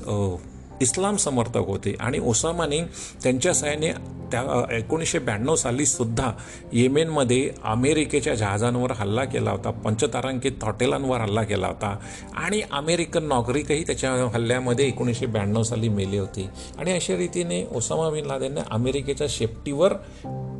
इस्लाम 0.80 1.16
समर्थक 1.16 1.56
होते. 1.56 1.96
आणि 2.00 2.18
ओसामाने 2.18 2.80
त्यांच्या 3.22 3.54
सहाय्याने 3.54 3.92
त्या 4.32 4.64
एकोणीसशे 4.76 5.18
ब्याण्णव 5.18 5.54
साली 5.54 5.86
सुद्धा 5.86 6.32
येमेनमध्ये 6.72 7.50
अमेरिकेच्या 7.64 8.34
जहाजांवर 8.34 8.92
हल्ला 8.92 9.24
केला 9.24 9.50
होता. 9.50 9.70
पंचतारांकित 9.70 10.52
हॉटेलांवर 10.62 11.20
हल्ला 11.20 11.42
केला 11.42 11.66
होता. 11.66 11.96
आणि 12.34 12.60
अमेरिकन 12.72 13.24
नागरिकही 13.24 13.82
त्याच्या 13.82 14.30
हल्ल्यामध्ये 14.34 14.86
एकोणीसशे 14.86 15.26
ब्याण्णव 15.26 15.62
साली 15.62 15.88
मेले 15.88 16.18
होते. 16.18 16.50
आणि 16.78 16.92
अशा 16.92 17.16
रीतीने 17.16 17.68
ओसामा 17.74 18.10
बिन 18.10 18.26
लादेनने 18.26 18.60
अमेरिकेच्या 18.70 19.26
शेपटीवर 19.30 19.92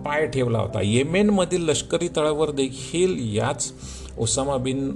पाय 0.05 0.27
ठेवला 0.27 0.59
होता. 0.59 0.81
येमेनमधील 0.83 1.69
लष्करी 1.69 2.09
तळावर 2.17 2.51
देखील 2.51 3.37
याच 3.37 3.73
ओसामा 4.19 4.57
बिन 4.57 4.91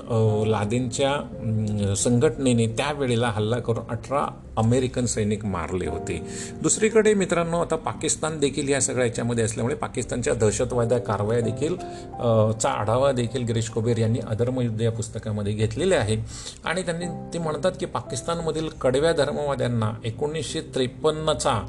लादेनच्या 0.46 1.94
संघटनेने 1.96 2.66
त्यावेळेला 2.66 3.28
हल्ला 3.28 3.58
करून 3.58 3.90
अठरा 3.90 4.26
अमेरिकन 4.56 5.06
सैनिक 5.06 5.44
मारले 5.44 5.86
होते. 5.86 6.20
दुसरीकडे 6.62 7.14
मित्रांनो 7.14 7.60
आता 7.60 7.76
पाकिस्तान 7.76 8.38
देखील 8.38 8.68
या 8.68 8.80
सगळ्या 8.80 9.06
याच्यामध्ये 9.06 9.44
असल्यामुळे 9.44 9.74
पाकिस्तानच्या 9.74 10.34
दहशतवाद्या 10.34 10.98
कारवाया 10.98 11.40
देखील 11.40 11.76
चा 12.60 12.70
आढावा 12.70 13.12
देखील 13.12 13.44
गिरीश 13.44 13.68
कोबेर 13.68 13.98
यांनी 13.98 14.18
अधर्मयुद्ध 14.26 14.80
या 14.82 14.92
पुस्तकामध्ये 14.92 15.52
घेतलेले 15.52 15.94
आहे. 15.94 16.16
आणि 16.64 16.82
त्यांनी 16.82 17.06
ते 17.34 17.38
म्हणतात 17.38 17.72
की 17.80 17.86
पाकिस्तानमधील 17.86 18.68
कडव्या 18.80 19.12
धर्मवाद्यांना 19.12 19.92
एकोणीसशे 20.04 20.60
त्रेपन्नचा 20.74 21.60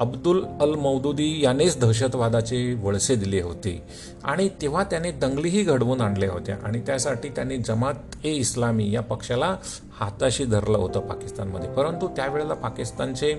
अब्दुल 0.00 0.42
अल 0.60 0.74
मौदुदी 0.74 1.28
यानेच 1.44 1.78
दहशतवादाचे 1.80 2.58
वळसे 2.82 3.14
दिले 3.16 3.40
होते. 3.40 3.82
आणि 4.24 4.48
तेव्हा 4.62 4.82
त्याने 4.84 5.10
दंगलीही 5.12 5.62
घडवून 5.62 6.00
आणल्या 6.00 6.30
होत्या. 6.32 6.56
आणि 6.64 6.80
त्यासाठी 6.86 7.28
त्यांनी 7.28 7.56
जमात 7.58 8.16
ए 8.24 8.32
इस्लामी 8.32 8.90
या 8.92 9.00
पक्षाला 9.02 9.54
हाताशी 10.00 10.44
धरलं 10.44 10.78
होतं 10.78 11.00
पाकिस्तानमध्ये. 11.00 11.70
परंतु 11.74 12.08
त्यावेळेला 12.16 12.54
पाकिस्तानचे 12.54 13.32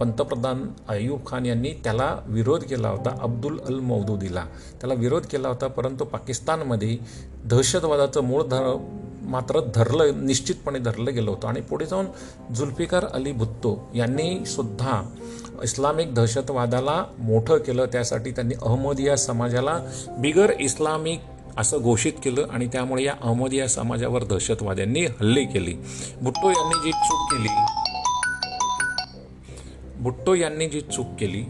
पंतप्रधान 0.00 0.66
अयूब 0.88 1.26
खान 1.26 1.46
यांनी 1.46 1.72
त्याला 1.84 2.14
विरोध 2.26 2.64
केला 2.64 2.88
होता 2.88 3.16
अब्दुल 3.22 3.58
अल 3.68 3.78
मौदुदीला 3.80 4.44
त्याला 4.80 4.94
विरोध 4.94 5.26
केला 5.26 5.48
होता 5.48 5.66
परंतु 5.66 6.04
पाकिस्तानमध्ये 6.04 6.96
दहशतवादाचं 7.44 8.24
मूळ 8.24 8.42
धर 8.42 8.74
मात्र 9.28 9.60
धरलं 9.74 10.26
निश्चितपणे 10.26 10.78
धरलं 10.78 11.14
गेलं 11.14 11.30
होतं. 11.30 11.48
आणि 11.48 11.60
पुढे 11.60 11.86
जाऊन 11.86 12.06
जुल्फिकार 12.54 13.04
अली 13.04 13.32
भुत्तो 13.32 13.78
यांनी 13.94 14.44
सुद्धा 14.46 15.00
इस्लामिक 15.64 16.14
दहशतवादाला 16.14 17.04
मोठं 17.18 17.58
केलं. 17.58 17.86
त्यासाठी 17.92 18.30
त्यांनी 18.30 18.54
अहमदिया 18.62 19.16
समाजाला 19.16 19.78
बिगर 20.18 20.52
इस्लामिक 20.60 21.20
असं 21.58 21.78
घोषित 21.78 22.12
केलं 22.24 22.46
आणि 22.50 22.66
त्यामुळे 22.66 23.02
या 23.04 23.14
अहमदिया 23.22 23.66
समाजावर 23.68 24.24
दहशतवाद्यांनी 24.24 25.04
हल्ले 25.04 25.44
केले. 25.44 25.74
भुट्टो 26.22 26.48
यांनी 26.48 26.82
जी 26.84 26.92
चूक 26.92 27.32
केली 27.32 27.48
भुट्टो 30.02 30.34
यांनी 30.34 30.68
जी 30.68 30.80
चूक 30.80 31.06
केली 31.20 31.42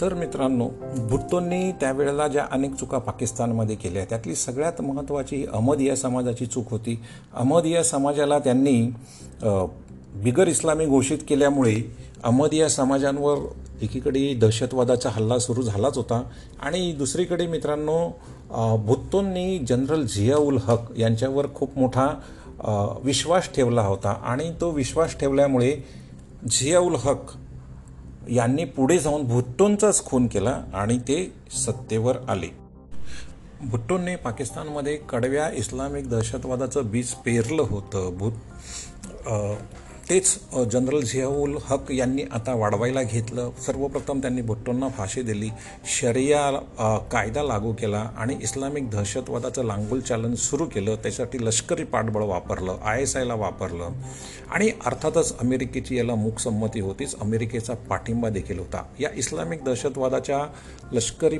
तर 0.00 0.14
मित्रांनो 0.14 0.68
भुट्टोंनी 1.08 1.72
त्यावेळेला 1.72 2.28
ज्या 2.28 2.46
अनेक 2.52 2.74
चुका 2.74 2.98
पाकिस्तानमध्ये 2.98 3.76
केल्या 3.76 4.04
त्यातली 4.04 4.34
सगळ्यात 4.34 4.80
महत्त्वाची 4.80 5.44
अहमदिया 5.52 5.96
समाजाची 5.96 6.46
चूक 6.46 6.70
होती. 6.70 7.00
अहमदिया 7.34 7.82
समाजाला 7.82 8.38
त्यांनी 8.38 8.90
बिगर 10.22 10.48
इस्लामी 10.48 10.86
घोषित 10.86 11.18
केल्यामुळे 11.28 11.74
अहमदिया 12.24 12.68
समाजांवर 12.68 13.38
एकीकडे 13.82 14.34
दहशतवादाचा 14.34 15.10
हल्ला 15.12 15.38
सुरू 15.38 15.62
झालाच 15.62 15.96
होता 15.96 16.22
आणि 16.62 16.92
दुसरीकडे 16.92 17.46
मित्रांनो 17.46 17.98
भुत्तोंनी 18.86 19.58
जनरल 19.58 20.06
झियाउल 20.06 20.56
हक 20.56 20.98
यांच्यावर 20.98 21.46
खूप 21.54 21.78
मोठा 21.78 22.08
विश्वास 23.04 23.48
ठेवला 23.54 23.82
होता 23.82 24.10
आणि 24.10 24.50
तो 24.60 24.70
विश्वास 24.70 25.18
ठेवल्यामुळे 25.18 25.76
झियाउल 26.50 26.94
हक 26.94 27.30
यांनी 28.30 28.64
पुढे 28.64 28.98
जाऊन 28.98 29.22
भुट्टोंचाच 29.22 30.04
खून 30.04 30.26
केला 30.26 30.62
आणि 30.74 30.98
ते 30.98 31.32
सत्तेवर 31.66 32.16
आले. 32.28 32.48
भुट्टोंनी 33.60 34.16
पाकिस्तानमध्ये 34.16 34.96
कडव्या 34.96 35.50
इस्लामिक 35.50 36.08
दहशतवादाचं 36.10 36.90
बीज 36.90 37.10
पेरलं 37.10 37.62
होतं. 37.62 38.18
भूत 38.18 38.32
तेच 40.08 40.38
जनरल 40.72 41.00
झियाउल 41.00 41.56
हक 41.64 41.90
यांनी 41.92 42.22
आता 42.32 42.54
वाढवायला 42.54 43.02
घेतलं. 43.02 43.50
सर्वप्रथम 43.66 44.18
त्यांनी 44.18 44.42
भुट्टोंना 44.42 44.88
फाशी 44.88 45.22
दिली. 45.22 45.48
शरिया 46.00 46.50
कायदा 47.12 47.42
लागू 47.42 47.72
केला 47.72 48.10
आणि 48.16 48.36
इस्लामिक 48.42 48.90
दहशतवादाचं 48.90 49.64
लांगुल 49.64 50.00
चालन 50.00 50.34
सुरू 50.34 50.64
केलं. 50.64 50.96
त्यासाठी 50.96 51.44
लष्करी 51.46 51.84
पाठबळ 51.84 52.22
वापरलं 52.22 52.76
आय 52.84 53.02
एस 53.02 53.16
आयला 53.16 53.34
वापरलं. 53.34 53.88
आणि 54.50 54.70
अर्थातच 54.86 55.38
अमेरिकेची 55.38 55.96
याला 55.96 56.14
मूकसंमती 56.14 56.80
होतीच. 56.80 57.14
अमेरिकेचा 57.20 57.74
पाठिंबा 57.90 58.28
देखील 58.28 58.58
होता. 58.58 58.84
या 59.00 59.10
इस्लामिक 59.16 59.64
दहशतवादाच्या 59.64 60.46
लष्करी 60.92 61.38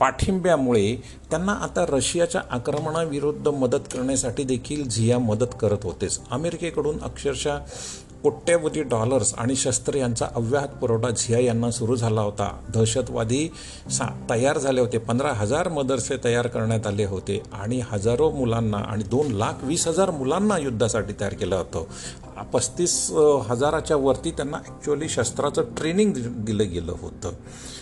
पाठिंब्यामुळे 0.00 0.96
त्यांना 1.30 1.52
आता 1.52 1.84
रशियाच्या 1.88 2.40
आक्रमणाविरुद्ध 2.50 3.48
मदत 3.48 3.88
करण्यासाठी 3.92 4.44
देखील 4.44 4.88
झिया 4.88 5.18
मदत 5.18 5.54
करत 5.60 5.78
होतेच. 5.82 6.20
अमेरिकेकडून 6.30 7.00
अक्षरशः 7.02 7.58
कोट्यवधी 8.22 8.82
डॉलर्स 8.82 9.34
आणि 9.34 9.56
शस्त्र 9.56 9.94
यांचा 9.94 10.26
अव्याहत 10.34 10.68
पुरवठा 10.68 11.10
झिया 11.10 11.38
यांना 11.38 11.70
सुरू 11.70 11.96
झाला 11.96 12.20
होता. 12.20 12.50
दहशतवादी 12.74 13.48
सा 13.90 14.26
तयार 14.30 14.58
झाले 14.58 14.80
होते. 14.80 14.98
पंधरा 14.98 15.32
हजार 15.32 15.68
मदरसे 15.68 16.16
तयार 16.24 16.46
करण्यात 16.46 16.86
आले 16.86 17.04
होते 17.04 17.42
आणि 17.52 17.80
हजारो 17.90 18.30
मुलांना 18.30 18.76
आणि 18.76 19.04
दोन 19.04 19.32
लाख 19.32 19.64
वीस 19.64 19.88
हजार 19.88 20.10
मुलांना 20.10 20.58
युद्धासाठी 20.58 21.12
तयार 21.20 21.34
केलं 21.34 21.56
होतं. 21.56 21.84
पस्तीस 22.40 23.10
हजाराच्या 23.48 23.96
वरती 23.96 24.30
त्यांना 24.30 24.56
ॲक्च्युअली 24.56 25.08
शस्त्राचं 25.08 25.62
ट्रेनिंग 25.62 26.12
दिलं 26.16 26.70
गेलं 26.70 26.92
होतं. 27.00 27.32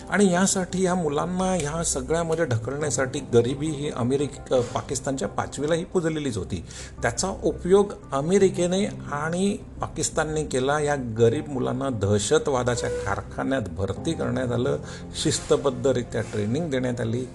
आणि 0.09 0.31
यासाठी 0.33 0.81
ह्या 0.81 0.95
मुलांना 0.95 1.43
ह्या 1.43 1.83
सगळ्यामध्ये 1.83 2.45
म्हणजे 2.45 2.45
ढकलण्यासाठी 2.45 3.19
गरिबी 3.19 3.67
ही 3.67 3.89
अमेरिक 3.89 4.53
पाकिस्तानच्या 4.53 5.27
पाचवीलाही 5.27 5.83
पुजलेलीच 5.83 6.37
होती. 6.37 6.63
त्याचा 7.01 7.33
उपयोग 7.43 7.93
अमेरिकेने 8.11 8.85
आणि 9.11 9.57
पाकिस्तानने 9.81 10.43
केला. 10.43 10.79
या 10.79 10.95
गरीब 10.95 11.47
मुलांना 11.47 11.89
दहशतवादाच्या 11.89 12.89
कारखान्यात 12.89 13.61
भरती 13.61 14.13
करण्यात 14.13 14.51
आलं. 14.51 14.77
शिस्तबद्धरित्या 15.23 16.21
ट्रेनिंग 16.21 16.69
देण्यात 16.71 17.01
आली. 17.01 17.25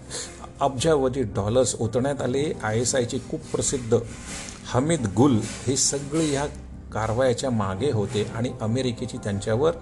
अब्जावधी 0.60 1.22
डॉलर्स 1.22 1.74
ओतण्यात 1.80 2.22
आले. 2.22 2.52
आय 2.62 2.80
एस 2.80 2.94
आयची 2.94 3.18
खूप 3.30 3.40
प्रसिद्ध 3.40 3.98
हमीद 4.66 5.06
गुल 5.16 5.38
हे 5.66 5.76
सगळे 5.76 6.24
ह्या 6.26 6.46
कारवायाच्या 6.92 7.50
मागे 7.50 7.90
होते 7.90 8.22
आणि 8.34 8.50
अमेरिकेची 8.60 9.16
त्यांच्यावर 9.16 9.72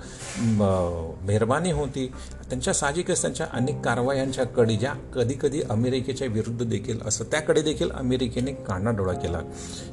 मेहरबानी 1.27 1.73
होती. 1.73 2.13
त्यांच्या 2.49 2.75
साहजिकच 2.75 3.21
त्यांच्या 3.23 3.47
अनेक 3.53 3.81
कारवायांच्या 3.85 4.45
कडी 4.47 4.77
ज्या 4.77 4.93
कधीकधी 4.93 5.63
अमेरिकेच्या 5.71 6.29
विरुद्ध 6.29 6.65
देखील 6.65 6.99
असं 7.07 7.25
त्याकडे 7.25 7.63
देखील 7.63 7.91
अमेरिकेने 7.91 8.53
कानाडोळा 8.53 9.13
केला. 9.13 9.41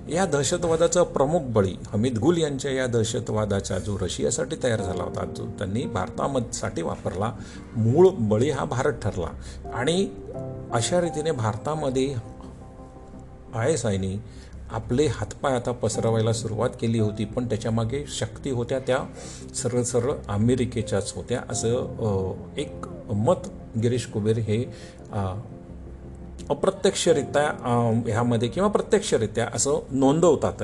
या 0.09 0.25
दहशतवादाचा 0.25 1.03
प्रमुख 1.03 1.39
बळी 1.39 1.75
हमीद 1.87 2.17
गुल 2.17 2.37
यांच्या 2.37 2.71
या 2.71 2.87
दहशतवादाचा 2.87 3.79
जो 3.79 3.97
रशियासाठी 4.01 4.55
तयार 4.63 4.81
झाला 4.81 5.03
होता 5.03 5.25
जो 5.25 5.45
त्यांनी 5.45 5.85
भारतामध्ये 5.85 6.83
वापरला. 6.83 7.33
मूळ 7.75 8.09
बळी 8.09 8.49
हा 8.49 8.65
भारत 8.65 8.93
ठरला. 8.93 9.27
आणि 9.73 10.09
अशा 10.71 11.01
रीतीने 11.01 11.31
भारतामध्ये 11.31 12.15
आय 13.55 13.71
एस 13.73 13.85
आयनी 13.85 14.17
आपले 14.71 15.07
हातपाय 15.07 15.55
आता 15.55 15.71
पसरवायला 15.71 16.33
सुरुवात 16.33 16.69
केली 16.81 16.99
होती 16.99 17.25
पण 17.25 17.45
त्याच्यामागे 17.45 18.05
शक्ती 18.07 18.49
होत्या 18.49 18.79
त्या 18.79 18.97
सरळ 19.55 19.81
सरळ 19.81 20.11
अमेरिकेच्याच 20.27 21.13
होत्या 21.15 21.41
असं 21.49 22.33
एक 22.57 22.87
मत 23.11 23.47
गिरीश 23.83 24.05
कुबेर 24.05 24.37
हे 24.37 24.63
अप्रत्यक्षरित्या 26.49 27.43
ह्यामध्ये 28.07 28.49
किंवा 28.49 28.69
प्रत्यक्षरित्या 28.69 29.47
असं 29.53 29.79
नोंदवतात 29.91 30.63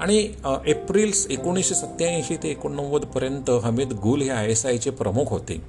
आणि 0.00 0.18
एप्रिल्स 0.66 1.24
एप्रिल 1.24 1.38
एकोणीसशे 1.38 1.74
सत्याऐंशी 1.74 2.36
ते 2.36 2.50
एकोणनव्वदपर्यंत 2.50 3.50
हमीद 3.50 3.92
गुल 3.92 4.22
हे 4.22 4.30
आय 4.30 4.50
एस 4.50 4.66
आयचे 4.66 4.90
प्रमुख 4.90 5.24
होते. 5.28 5.60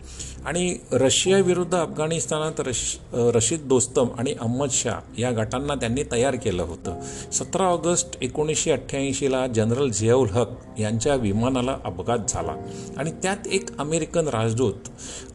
आणि 0.46 0.78
रशियाविरुद्ध 0.92 1.76
अफगाणिस्तानात 1.76 2.60
रश 2.60 2.98
रशीद 3.14 3.60
दोस्तम 3.60 4.08
आणि 4.18 4.34
अहमद 4.42 4.70
शाह 4.70 5.22
या 5.22 5.32
गटांना 5.32 5.76
त्यांनी 5.76 6.04
तयार 6.12 6.36
केलं 6.36 6.64
होतं. 6.64 7.02
सतरा 7.34 7.64
ऑगस्ट 7.64 8.18
एकोणीसशे 8.22 8.72
अठ्ठ्याऐंशीला 8.72 9.48
जनरल 9.48 9.90
झियाउल 9.90 10.30
हक 10.30 10.80
यांच्या 10.80 11.16
विमानाला 11.16 11.78
अपघात 11.86 12.20
झाला. 12.30 12.56
आणि 12.98 13.12
त्यात 13.12 13.48
एक 13.52 13.78
अमेरिकन 13.80 14.28
राजदूत 14.28 14.90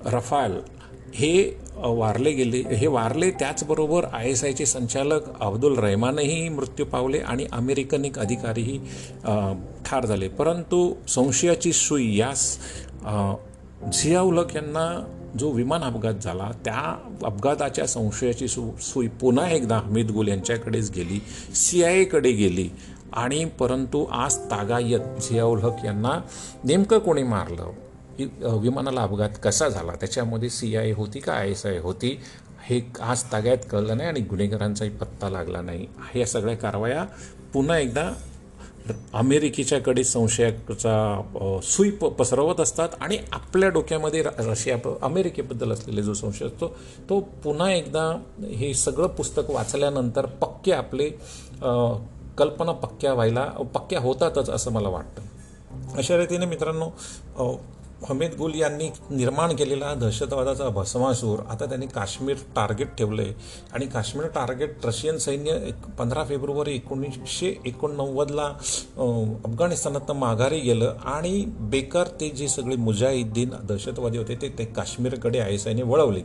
रफाल 0.07 0.53
हे 1.15 1.33
वारले 1.77 2.31
गेले 2.33 2.63
हे 2.77 2.87
वारले 2.87 3.31
त्याचबरोबर 3.31 4.05
आय 4.13 4.31
एस 4.31 4.45
आयचे 4.45 4.67
संचालक 4.67 5.29
अब्दुल 5.41 5.79
रहमानही 5.79 6.49
मृत्यू 6.49 6.87
पावले 6.87 7.19
आणि 7.19 7.47
अमेरिकन 7.53 8.05
एक 8.05 8.19
अधिकारीही 8.19 8.79
ठार 9.87 10.07
झाले. 10.07 10.29
परंतु 10.29 10.93
संशयाची 11.09 11.73
सुई 11.73 12.17
यास 12.17 12.59
झियाउलक 13.93 14.55
यांना 14.57 14.89
जो 15.39 15.51
विमान 15.51 15.83
अपघात 15.83 16.23
झाला 16.23 16.51
त्या 16.65 16.95
अपघाताच्या 17.25 17.87
संशयाची 17.87 18.49
सु 18.49 18.71
सुई 18.81 19.09
पुन्हा 19.21 19.49
एकदा 19.51 19.77
हमीद 19.77 20.11
गुल 20.11 20.29
यांच्याकडेच 20.29 20.91
गेली 20.91 21.21
सी 21.55 21.83
आय 21.85 22.01
एकडे 22.01 22.33
गेली 22.33 22.69
आणि 23.13 23.45
परंतु 23.59 24.05
आज 24.13 24.39
तागायत 24.51 25.21
झियाउल 25.21 25.59
हक 25.59 25.85
यांना 25.85 26.19
नेमकं 26.65 26.99
कोणी 26.99 27.23
मारलं? 27.23 27.71
की 28.19 28.25
विमानाला 28.43 29.03
अपघात 29.03 29.31
कसा 29.43 29.69
झाला? 29.69 29.93
त्याच्यामध्ये 29.93 30.51
सी 30.51 30.77
आय 30.77 30.93
होती 30.93 31.21
का? 31.21 31.33
आय 31.33 31.51
एस 31.51 31.67
आय 31.67 31.79
होती? 31.79 32.21
हे 32.67 32.81
आज 33.01 33.23
ताग्यात 33.33 33.59
कळलं 33.71 33.97
नाही 33.97 34.09
आणि 34.09 34.21
गुन्हेगारांचाही 34.21 34.91
पत्ता 34.91 35.29
लागला 35.29 35.61
नाही. 35.61 35.87
ह्या 36.13 36.27
सगळ्या 36.27 36.57
कारवाया 36.57 37.05
पुन्हा 37.53 37.79
एकदा 37.79 38.11
अमेरिकेच्याकडे 39.15 40.05
संशयाचा 40.05 41.23
सुई 41.63 41.91
प 41.91 42.05
पसरवत 42.05 42.61
असतात 42.61 42.89
आणि 43.01 43.19
आपल्या 43.33 43.69
डोक्यामध्ये 43.69 44.23
र- 44.23 44.29
रशिया 44.39 44.77
अमेरिकेबद्दल 45.03 45.73
असलेले 45.73 46.03
जो 46.03 46.15
संशय 46.15 46.47
असतो 46.47 46.69
तो 47.09 47.21
पुन्हा 47.21 47.73
एकदा 47.73 48.23
हे 48.57 48.75
सगळं 48.75 49.07
पुस्तक 49.07 49.51
वाचल्यानंतर 49.51 50.27
पक्के 50.27 50.73
आपले 50.73 51.09
कल्पना 52.39 52.73
पक्क्या 52.73 53.13
व्हायला 53.13 53.45
पक्क्या 53.75 54.01
होतातच 54.01 54.51
असं 54.51 54.73
मला 54.73 54.89
वाटतं. 54.89 55.23
अशा 55.97 56.17
रीतीने 56.17 56.47
मित्रांनो 56.47 56.87
हमीद 58.05 58.35
गुल 58.35 58.55
यांनी 58.55 58.89
निर्माण 59.11 59.57
केलेला 59.57 59.95
दहशतवादाचा 59.95 60.69
भस्मासूर 60.69 61.39
आता 61.51 61.65
त्यांनी 61.67 61.87
काश्मीर 61.87 62.37
टार्गेट 62.37 62.95
ठेवले 62.99 63.25
आणि 63.73 63.87
काश्मीर 63.87 64.27
टार्गेट 64.27 64.87
रशियन 64.87 65.19
सैन्य 65.19 65.51
एक 65.67 65.87
पंधरा 65.99 66.25
फेब्रुवारी 66.25 66.75
एकोणीसशे 66.75 67.55
एकोणनव्वदला 67.67 68.45
अफगाणिस्तानातनं 69.45 70.15
माघारी 70.15 70.61
गेलं. 70.61 70.95
आणि 71.05 71.45
बेकार 71.47 72.07
ते 72.21 72.29
जे 72.29 72.49
सगळे 72.49 72.77
मुजाहिद्दीन 72.77 73.51
दहशतवादी 73.65 74.19
होते 74.19 74.35
ते 74.43 74.49
ते 74.49 74.65
काश्मीरकडे 74.65 75.39
आय 75.39 75.55
एस 75.55 75.67
आयने 75.67 75.83
वळवले. 75.83 76.21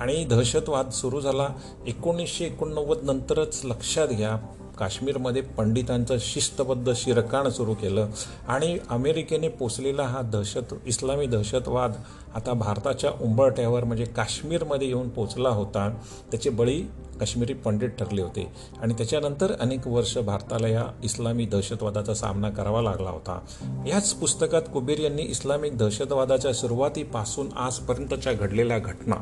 आणि 0.00 0.24
दहशतवाद 0.24 0.90
सुरू 0.90 1.20
झाला 1.20 1.48
एकोणीसशे 1.86 2.44
एकोणनव्वद 2.44 2.98
नंतरच. 3.02 3.60
लक्षात 3.64 4.08
घ्या 4.08 4.36
काश्मीरमध्ये 4.82 5.42
पंडितांचं 5.42 6.16
शिस्तबद्ध 6.20 6.92
शिरकाण 6.96 7.48
सुरू 7.48 7.74
केलं 7.74 8.08
आणि 8.48 8.78
अमेरिकेने 8.90 9.48
पोचलेला 9.48 10.02
हा 10.02 10.22
दहशत 10.22 10.74
इस्लामी 10.86 11.26
दहशतवाद 11.26 11.92
आता 12.34 12.52
भारताच्या 12.52 13.10
उंबरठ्यावर 13.20 13.84
म्हणजे 13.84 14.04
काश्मीरमध्ये 14.04 14.88
येऊन 14.88 15.08
पोचला 15.08 15.48
होता. 15.48 15.88
त्याचे 16.30 16.50
बळी 16.50 16.80
काश्मीरी 17.20 17.54
पंडित 17.54 17.88
ठरले 17.88 18.22
होते. 18.22 18.52
आणि 18.82 18.94
त्याच्यानंतर 18.94 19.52
अनेक 19.60 19.86
वर्ष 19.86 20.18
भारताला 20.18 20.68
या 20.68 20.84
इस्लामी 21.04 21.46
दहशतवादाचा 21.46 22.14
सामना 22.14 22.50
करावा 22.50 22.82
लागला 22.82 23.10
होता. 23.10 23.38
याच 23.86 24.12
पुस्तकात 24.12 24.62
कुबेर 24.72 24.98
यांनी 24.98 25.22
इस्लामिक 25.22 25.78
दहशतवादाच्या 25.78 26.52
सुरुवातीपासून 26.52 27.52
आजपर्यंतच्या 27.56 28.32
घडलेल्या 28.32 28.78
घटना 28.78 29.16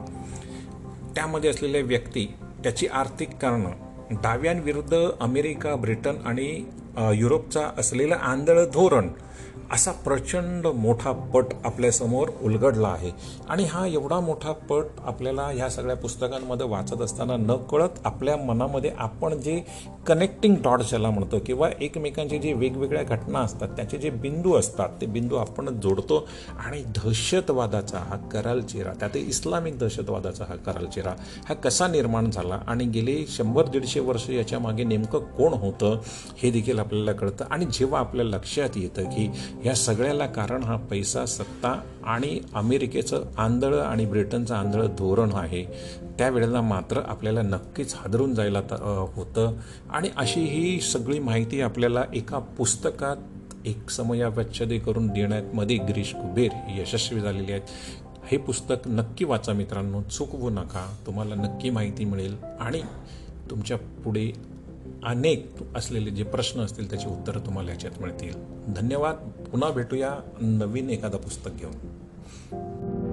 त्यामध्ये 1.15 1.51
असलेल्या 1.51 1.81
व्यक्ती 1.81 2.27
त्याची 2.63 2.87
आर्थिक 2.87 3.37
कारणं 3.43 3.90
डाव्यांविरुद्ध 4.13 4.97
अमेरिका 5.21 5.75
ब्रिटन 5.77 6.17
आणि 6.25 6.49
युरोपचा 7.15 7.69
असलेलं 7.79 8.15
आंधळ 8.15 8.65
धोरण 8.65 9.09
असा 9.71 9.93
प्रचंड 10.05 10.67
मोठा 10.67 11.11
पट 11.35 11.53
आपल्यासमोर 11.65 12.29
उलगडला 12.43 12.89
आहे. 12.89 13.11
आणि 13.49 13.65
हा 13.65 13.87
एवढा 13.87 14.19
मोठा 14.21 14.53
पट 14.69 15.01
आपल्याला 15.05 15.43
ह्या 15.47 15.69
सगळ्या 15.71 15.97
पुस्तकांमध्ये 15.97 16.67
वाचत 16.67 17.03
असताना 17.03 17.37
न 17.37 17.57
कळत 17.71 18.01
आपल्या 18.05 18.37
मनामध्ये 18.37 18.91
आपण 18.99 19.39
जे 19.41 19.59
कनेक्टिंग 20.07 20.57
डॉट्स 20.63 20.89
ज्याला 20.89 21.11
म्हणतो 21.11 21.39
किंवा 21.39 21.69
एकमेकांचे 21.81 22.39
जे 22.39 22.53
वेगवेगळ्या 22.53 23.03
घटना 23.03 23.39
असतात 23.39 23.69
त्याचे 23.69 23.99
जे 23.99 24.11
बिंदू 24.11 24.55
असतात 24.55 25.01
ते 25.01 25.07
बिंदू 25.07 25.37
आपण 25.37 25.69
जोडतो. 25.81 26.19
आणि 26.67 26.83
दहशतवादाचा 26.97 27.99
हा 27.99 28.17
कराल 28.33 28.61
चेहरा 28.63 28.93
त्यात 29.01 29.17
इस्लामिक 29.17 29.79
दहशतवादाचा 29.79 30.45
हा 30.49 30.57
कराल 30.57 30.87
चेहरा 30.87 31.15
हा 31.49 31.55
कसा 31.55 31.89
निर्माण 31.89 32.31
झाला 32.31 32.59
आणि 32.67 32.85
गेले 32.85 33.17
शंभर 33.29 33.69
दीडशे 33.69 34.01
वर्ष 34.01 34.29
याच्या 34.31 34.59
मागे 34.59 34.85
नेमकं 34.85 35.19
कोण 35.39 35.53
होतं 35.55 35.99
हे 36.39 36.51
देखील 36.51 36.79
आपल्याला 36.79 37.13
कळतं. 37.13 37.45
आणि 37.51 37.65
जेव्हा 37.73 38.01
आपल्या 38.01 38.25
लक्षात 38.27 38.77
येतं 38.77 39.05
की 39.05 39.29
ह्या 39.63 39.75
सगळ्याला 39.75 40.27
कारण 40.27 40.63
हा 40.63 40.77
पैसा 40.77 41.27
सत्ता 41.27 41.81
आणि 42.05 42.41
अमेरिकेचं 42.55 43.25
आंधळं 43.39 43.81
आणि 43.81 44.07
ब्रिटनचं 44.07 44.55
आंधळं 44.55 44.87
धोरण 44.87 45.31
आहे. 45.35 45.65
त्यावेळेला 46.19 46.61
मात्र 46.61 47.01
आपल्याला 47.07 47.43
नक्कीच 47.43 47.95
हादरून 47.95 48.35
जायला 48.35 48.59
होतं. 49.15 49.53
आणि 49.91 50.09
अशी 50.17 50.41
ही 50.41 50.81
सगळी 50.81 51.19
माहिती 51.19 51.61
आपल्याला 51.61 52.05
एका 52.15 52.39
पुस्तकात 52.39 53.17
एक 53.65 53.91
समयावच्छेदे 53.91 54.79
करून 54.79 55.07
देण्यामध्ये 55.07 55.77
गिरीश 55.77 56.15
कुबेर 56.15 56.51
यशस्वी 56.69 57.21
झालेले 57.21 57.53
आहेत. 57.53 57.63
हे 58.25 58.39
पुस्तक 58.39 58.75
नक्की 58.87 59.25
वाचा 59.25 59.53
मित्रांनो. 59.53 60.03
चुकवू 60.03 60.51
नका. 60.51 60.97
तुम्हाला 61.07 61.35
नक्की 61.35 61.71
माहिती 61.71 62.05
मिळेल. 62.05 62.37
आणि 62.61 62.83
तुमच्यापुढे 63.51 64.33
अनेक 65.05 65.53
असलेले 65.77 66.11
जे 66.11 66.25
प्रश्न 66.25 66.61
असतील 66.61 66.91
त्याची 66.91 67.07
उत्तरं 67.07 67.41
तुम्हाला 67.41 67.71
याच्यात 67.71 68.01
मिळतील. 68.01 68.35
धन्यवाद. 68.75 69.15
पुन्हा 69.53 69.71
भेटूया. 69.71 70.17
नवीन 70.41 70.91
एखादं 70.91 71.19
पुस्तक 71.19 71.51
घेऊन. 71.59 73.10